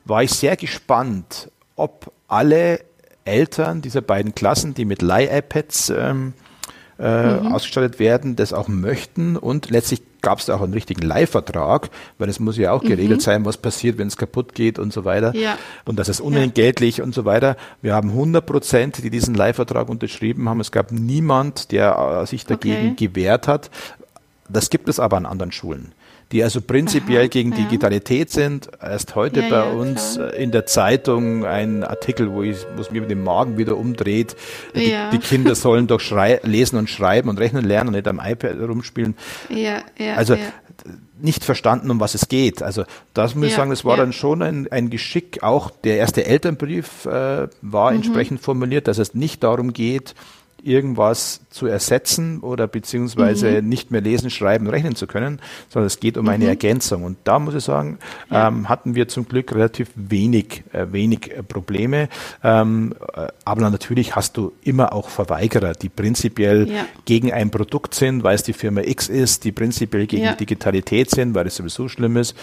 [0.04, 2.80] war ich sehr gespannt, ob alle
[3.24, 6.34] Eltern dieser beiden Klassen, die mit Leih-iPads ähm,
[7.02, 7.52] äh, mhm.
[7.52, 12.28] ausgestattet werden, das auch möchten und letztlich gab es da auch einen richtigen Leihvertrag, weil
[12.28, 13.24] es muss ja auch geregelt mhm.
[13.24, 15.34] sein, was passiert, wenn es kaputt geht und so weiter.
[15.34, 15.58] Ja.
[15.84, 17.04] Und das ist unentgeltlich ja.
[17.04, 17.56] und so weiter.
[17.82, 20.60] Wir haben 100 Prozent, die diesen Leihvertrag unterschrieben haben.
[20.60, 23.08] Es gab niemand, der äh, sich dagegen okay.
[23.08, 23.70] gewehrt hat.
[24.48, 25.92] Das gibt es aber an anderen Schulen
[26.32, 27.58] die also prinzipiell Aha, gegen ja.
[27.58, 28.68] Digitalität sind.
[28.80, 30.34] Erst heute ja, bei ja, uns klar.
[30.34, 34.34] in der Zeitung ein Artikel, wo ich wo es mir mit dem Magen wieder umdreht.
[34.74, 36.00] Die, die Kinder sollen doch
[36.42, 39.14] lesen und schreiben und rechnen lernen und nicht am iPad rumspielen.
[39.50, 40.36] Ja, ja, also
[41.20, 42.62] nicht verstanden, um was es geht.
[42.62, 45.42] Also das muss ich sagen, das war dann schon ein, ein Geschick.
[45.42, 47.96] Auch der erste Elternbrief äh, war mhm.
[47.98, 50.14] entsprechend formuliert, dass es nicht darum geht,
[50.62, 53.68] irgendwas zu ersetzen oder beziehungsweise mhm.
[53.68, 56.30] nicht mehr lesen, schreiben, rechnen zu können, sondern es geht um mhm.
[56.30, 57.04] eine Ergänzung.
[57.04, 57.98] Und da muss ich sagen,
[58.30, 58.48] ja.
[58.48, 62.08] ähm, hatten wir zum Glück relativ wenig, äh, wenig äh, Probleme.
[62.42, 66.86] Ähm, äh, aber natürlich hast du immer auch Verweigerer, die prinzipiell ja.
[67.04, 70.34] gegen ein Produkt sind, weil es die Firma X ist, die prinzipiell gegen ja.
[70.34, 72.36] Digitalität sind, weil es sowieso schlimm ist.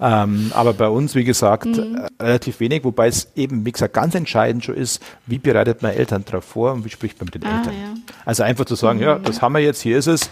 [0.00, 1.98] Ähm, aber bei uns, wie gesagt, mhm.
[2.18, 5.92] äh, relativ wenig, wobei es eben, wie gesagt, ganz entscheidend schon ist, wie bereitet man
[5.92, 7.63] Eltern darauf vor und wie spricht man mit den ah, Eltern.
[8.24, 9.04] Also einfach zu sagen, mhm.
[9.04, 10.30] ja, das haben wir jetzt, hier ist es,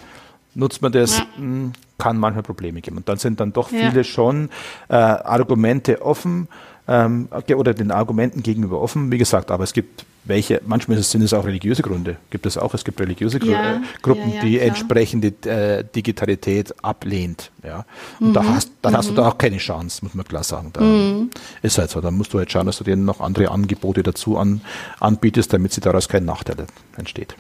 [0.55, 1.27] nutzt man das, ja.
[1.37, 2.97] Hm, kann manchmal Probleme geben.
[2.97, 4.05] Und dann sind dann doch viele ja.
[4.05, 4.51] schon
[4.89, 6.49] äh, Argumente offen
[6.89, 9.13] ähm, oder den Argumenten gegenüber offen.
[9.13, 12.75] Wie gesagt, aber es gibt welche, manchmal sind es auch religiöse Gründe, gibt es auch,
[12.75, 14.69] es gibt religiöse Gru ja, Gruppen, die klar.
[14.69, 17.51] entsprechende äh, Digitalität ablehnt.
[17.65, 17.85] Ja.
[18.21, 18.33] Und mhm.
[18.35, 18.97] da hast, dann mhm.
[18.99, 20.71] hast du da auch keine Chance, muss man klar sagen.
[20.73, 21.31] Da mhm.
[21.63, 22.01] ist halt so.
[22.01, 24.61] Da musst du halt schauen, dass du denen noch andere Angebote dazu an,
[25.01, 26.67] anbietest, damit sie daraus kein Nachteil
[26.97, 27.35] entsteht.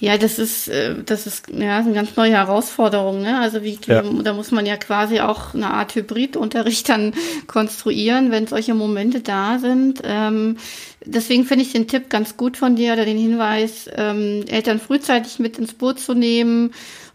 [0.00, 3.20] Ja, das ist, äh, das ist ja eine ganz neue Herausforderung.
[3.20, 3.38] Ne?
[3.38, 4.02] Also wie, ja.
[4.02, 7.12] da muss man ja quasi auch eine Art Hybridunterricht dann
[7.46, 10.00] konstruieren, wenn solche Momente da sind.
[10.02, 10.56] Ähm,
[11.04, 15.38] deswegen finde ich den Tipp ganz gut von dir oder den Hinweis, ähm, Eltern frühzeitig
[15.38, 16.72] mit ins Boot zu nehmen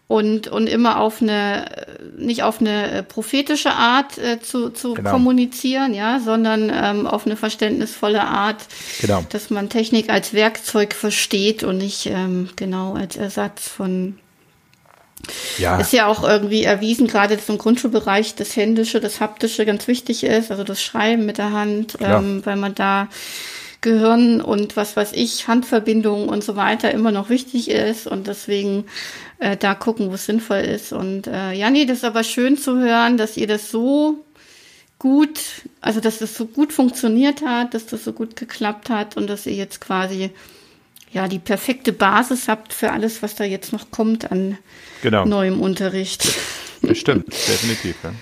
[0.07, 1.65] und, und immer auf eine,
[2.17, 5.11] nicht auf eine äh, prophetische Art äh, zu, zu genau.
[5.11, 8.65] kommunizieren, ja, sondern ähm, auf eine verständnisvolle Art,
[9.01, 9.25] genau.
[9.29, 14.19] dass man Technik als Werkzeug versteht und nicht ähm, genau als Ersatz von
[15.57, 15.77] ja.
[15.79, 20.51] Ist ja auch irgendwie erwiesen, gerade zum Grundschulbereich, das Händische, das Haptische ganz wichtig ist,
[20.51, 23.07] also das Schreiben mit der Hand, ähm, weil man da
[23.85, 28.85] Gehirn und was weiß ich, Handverbindungen und so weiter immer noch wichtig ist und deswegen
[29.37, 30.91] äh, da gucken, wo es sinnvoll ist.
[30.91, 34.25] Und äh, ja, nee, das ist aber schön zu hören, dass ihr das so
[34.97, 35.39] gut,
[35.81, 39.45] also dass das so gut funktioniert hat, dass das so gut geklappt hat und dass
[39.45, 40.31] ihr jetzt quasi
[41.11, 44.57] ja die perfekte Basis habt für alles, was da jetzt noch kommt an
[45.03, 45.25] genau.
[45.25, 46.33] neuem Unterricht.
[46.81, 47.95] Bestimmt, definitiv.
[48.03, 48.13] Ja.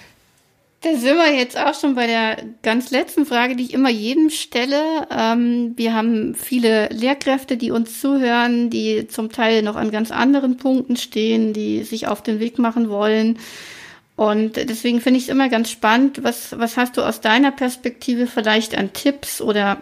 [0.84, 4.30] Da sind wir jetzt auch schon bei der ganz letzten Frage, die ich immer jedem
[4.30, 5.08] stelle.
[5.10, 10.58] Ähm, wir haben viele Lehrkräfte, die uns zuhören, die zum Teil noch an ganz anderen
[10.58, 13.40] Punkten stehen, die sich auf den Weg machen wollen.
[14.18, 16.22] Und deswegen finde ich es immer ganz spannend.
[16.22, 19.78] Was, was hast du aus deiner Perspektive vielleicht an Tipps oder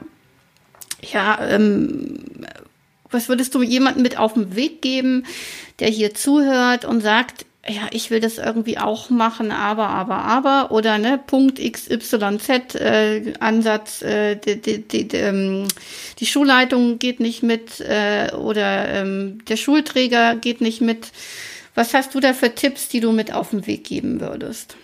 [1.02, 2.46] ja, ähm,
[3.10, 5.26] was würdest du jemandem mit auf den Weg geben,
[5.80, 10.72] der hier zuhört und sagt, ja, ich will das irgendwie auch machen, aber, aber, aber,
[10.72, 15.68] oder ne, Punkt XYZ, äh, Ansatz, äh, die, die, die, ähm,
[16.18, 21.12] die Schulleitung geht nicht mit äh, oder ähm, der Schulträger geht nicht mit.
[21.76, 24.76] Was hast du da für Tipps, die du mit auf den Weg geben würdest?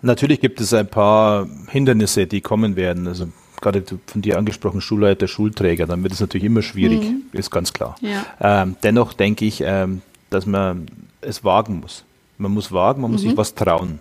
[0.00, 3.08] Natürlich gibt es ein paar Hindernisse, die kommen werden.
[3.08, 3.28] Also
[3.60, 7.22] gerade von dir angesprochen, Schulleiter, Schulträger, dann wird es natürlich immer schwierig, mhm.
[7.32, 7.96] ist ganz klar.
[8.00, 8.62] Ja.
[8.62, 10.86] Ähm, dennoch denke ich, ähm, dass man
[11.20, 12.04] es wagen muss.
[12.38, 13.36] Man muss wagen, man muss sich mhm.
[13.36, 14.00] was trauen.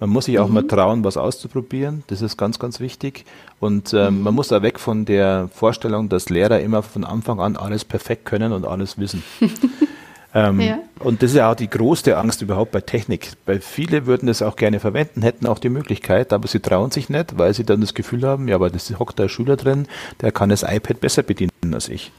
[0.00, 0.54] Man muss sich auch mhm.
[0.54, 2.04] mal trauen, was auszuprobieren.
[2.06, 3.24] Das ist ganz, ganz wichtig.
[3.58, 4.22] Und ähm, mhm.
[4.22, 8.24] man muss da weg von der Vorstellung, dass Lehrer immer von Anfang an alles perfekt
[8.24, 9.22] können und alles wissen.
[10.34, 10.78] ähm, ja.
[11.00, 13.32] Und das ist ja auch die größte Angst überhaupt bei Technik.
[13.44, 17.08] Weil viele würden das auch gerne verwenden, hätten auch die Möglichkeit, aber sie trauen sich
[17.08, 19.88] nicht, weil sie dann das Gefühl haben, ja, aber das hockt ein Schüler drin,
[20.20, 22.12] der kann das iPad besser bedienen als ich.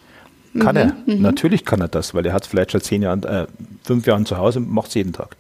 [0.58, 0.96] Kann mhm, er.
[1.06, 1.22] Mhm.
[1.22, 3.46] Natürlich kann er das, weil er hat vielleicht schon zehn Jahren, äh,
[3.84, 5.36] fünf Jahren zu Hause und macht es jeden Tag.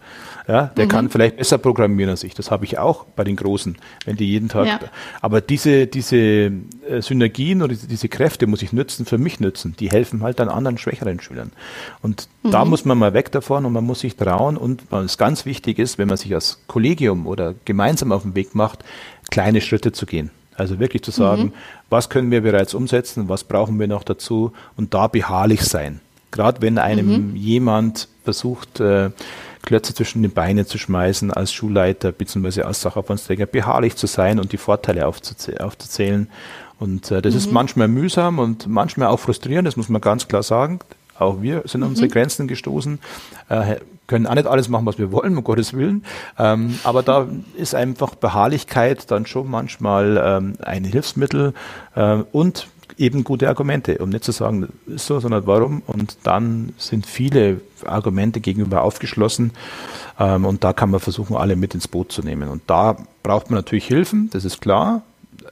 [0.47, 0.89] Ja, der mhm.
[0.89, 2.33] kann vielleicht besser programmieren als ich.
[2.33, 4.65] Das habe ich auch bei den Großen, wenn die jeden Tag.
[4.65, 4.79] Ja.
[5.21, 6.51] Aber diese, diese äh,
[7.01, 9.75] Synergien oder diese Kräfte muss ich nützen, für mich nützen.
[9.79, 11.51] Die helfen halt dann anderen schwächeren Schülern.
[12.01, 12.71] Und da mhm.
[12.71, 14.57] muss man mal weg davon und man muss sich trauen.
[14.57, 18.55] Und was ganz wichtig ist, wenn man sich als Kollegium oder gemeinsam auf den Weg
[18.55, 18.83] macht,
[19.29, 20.31] kleine Schritte zu gehen.
[20.59, 21.53] Also wirklich zu sagen, mhm.
[21.89, 26.01] was können wir bereits umsetzen, was brauchen wir noch dazu und da beharrlich sein.
[26.31, 27.35] Gerade wenn einem mhm.
[27.35, 29.09] jemand versucht, äh,
[29.63, 32.63] Klötze zwischen den Beinen zu schmeißen als Schulleiter bzw.
[32.63, 36.29] als Sachaufwandsträger, beharrlich zu sein und die Vorteile aufzuzäh aufzuzählen.
[36.79, 37.39] Und äh, das mhm.
[37.39, 40.79] ist manchmal mühsam und manchmal auch frustrierend, das muss man ganz klar sagen.
[41.17, 42.11] Auch wir sind an unsere mhm.
[42.11, 42.99] Grenzen gestoßen,
[43.49, 43.75] äh,
[44.09, 46.03] können auch nicht alles machen, was wir wollen, um Gottes Willen.
[46.37, 51.53] Ähm, aber da ist einfach Beharrlichkeit dann schon manchmal ähm, ein Hilfsmittel
[51.95, 55.81] äh, und eben gute Argumente, um nicht zu sagen, ist so, sondern warum.
[55.87, 59.51] Und dann sind viele Argumente gegenüber aufgeschlossen.
[60.19, 62.49] Ähm, und da kann man versuchen, alle mit ins Boot zu nehmen.
[62.49, 65.03] Und da braucht man natürlich Hilfen, das ist klar.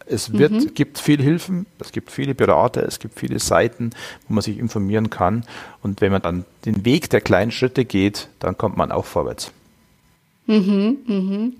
[0.09, 0.73] Es wird, mhm.
[0.73, 3.91] gibt viel Hilfen, es gibt viele Berater, es gibt viele Seiten,
[4.27, 5.43] wo man sich informieren kann.
[5.81, 9.51] Und wenn man dann den Weg der kleinen Schritte geht, dann kommt man auch vorwärts.
[10.45, 11.53] Mhm, mhm.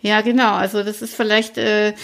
[0.00, 0.54] Ja, genau.
[0.54, 1.94] Also das ist vielleicht äh,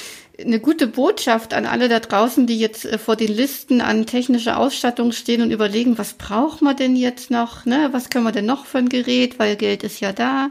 [0.41, 4.59] eine gute Botschaft an alle da draußen, die jetzt äh, vor den Listen an technischer
[4.59, 7.89] Ausstattung stehen und überlegen, was braucht man denn jetzt noch, ne?
[7.93, 10.51] Was können wir denn noch für ein Gerät, weil Geld ist ja da.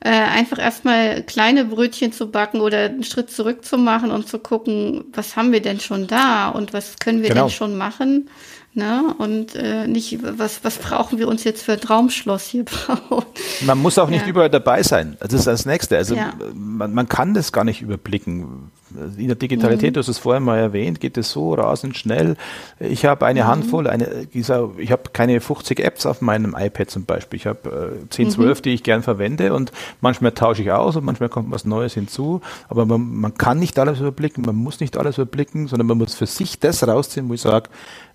[0.00, 4.38] Äh, einfach erstmal kleine Brötchen zu backen oder einen Schritt zurück zu machen und zu
[4.38, 7.44] gucken, was haben wir denn schon da und was können wir genau.
[7.44, 8.28] denn schon machen.
[8.76, 9.14] Ne?
[9.16, 13.24] Und äh, nicht, was, was brauchen wir uns jetzt für ein Traumschloss hier bauen?
[13.62, 14.28] Man muss auch nicht ja.
[14.28, 15.16] überall dabei sein.
[15.18, 15.96] Das ist das Nächste.
[15.96, 16.34] Also ja.
[16.52, 18.70] man, man kann das gar nicht überblicken.
[19.16, 19.94] In der Digitalität, mhm.
[19.94, 22.36] du hast es vorher mal erwähnt, geht es so rasend schnell.
[22.78, 23.46] Ich habe eine mhm.
[23.46, 27.38] Handvoll, eine, ich habe keine 50 Apps auf meinem iPad zum Beispiel.
[27.38, 28.62] Ich habe äh, 10, 12, mhm.
[28.62, 32.40] die ich gern verwende und manchmal tausche ich aus und manchmal kommt was Neues hinzu.
[32.68, 36.14] Aber man, man kann nicht alles überblicken, man muss nicht alles überblicken, sondern man muss
[36.14, 37.68] für sich das rausziehen, wo ich sage,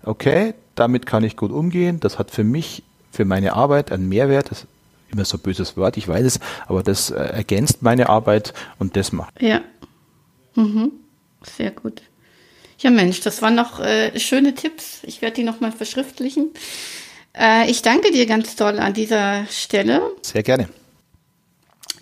[0.04, 4.50] okay, damit kann ich gut umgehen, das hat für mich, für meine Arbeit einen Mehrwert,
[4.50, 4.66] das ist
[5.12, 8.96] immer so ein böses Wort, ich weiß es, aber das äh, ergänzt meine Arbeit und
[8.96, 9.40] das macht.
[9.40, 9.60] Ja,
[10.54, 10.92] Mhm.
[11.56, 12.02] Sehr gut.
[12.78, 15.00] Ja, Mensch, das waren noch äh, schöne Tipps.
[15.04, 16.50] Ich werde die nochmal verschriftlichen.
[17.36, 20.02] Äh, ich danke dir ganz toll an dieser Stelle.
[20.22, 20.68] Sehr gerne.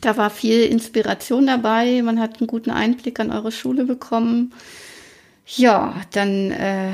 [0.01, 2.01] Da war viel Inspiration dabei.
[2.03, 4.55] Man hat einen guten Einblick an eure Schule bekommen.
[5.47, 6.93] Ja, dann äh,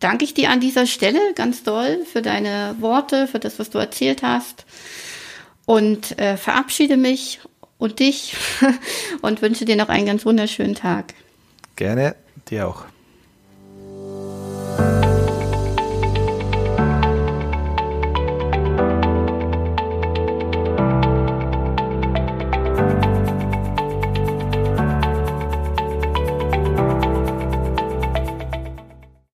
[0.00, 3.78] danke ich dir an dieser Stelle ganz doll für deine Worte, für das, was du
[3.78, 4.66] erzählt hast.
[5.64, 7.40] Und äh, verabschiede mich
[7.78, 8.36] und dich
[9.22, 11.14] und wünsche dir noch einen ganz wunderschönen Tag.
[11.76, 12.16] Gerne,
[12.50, 12.84] dir auch.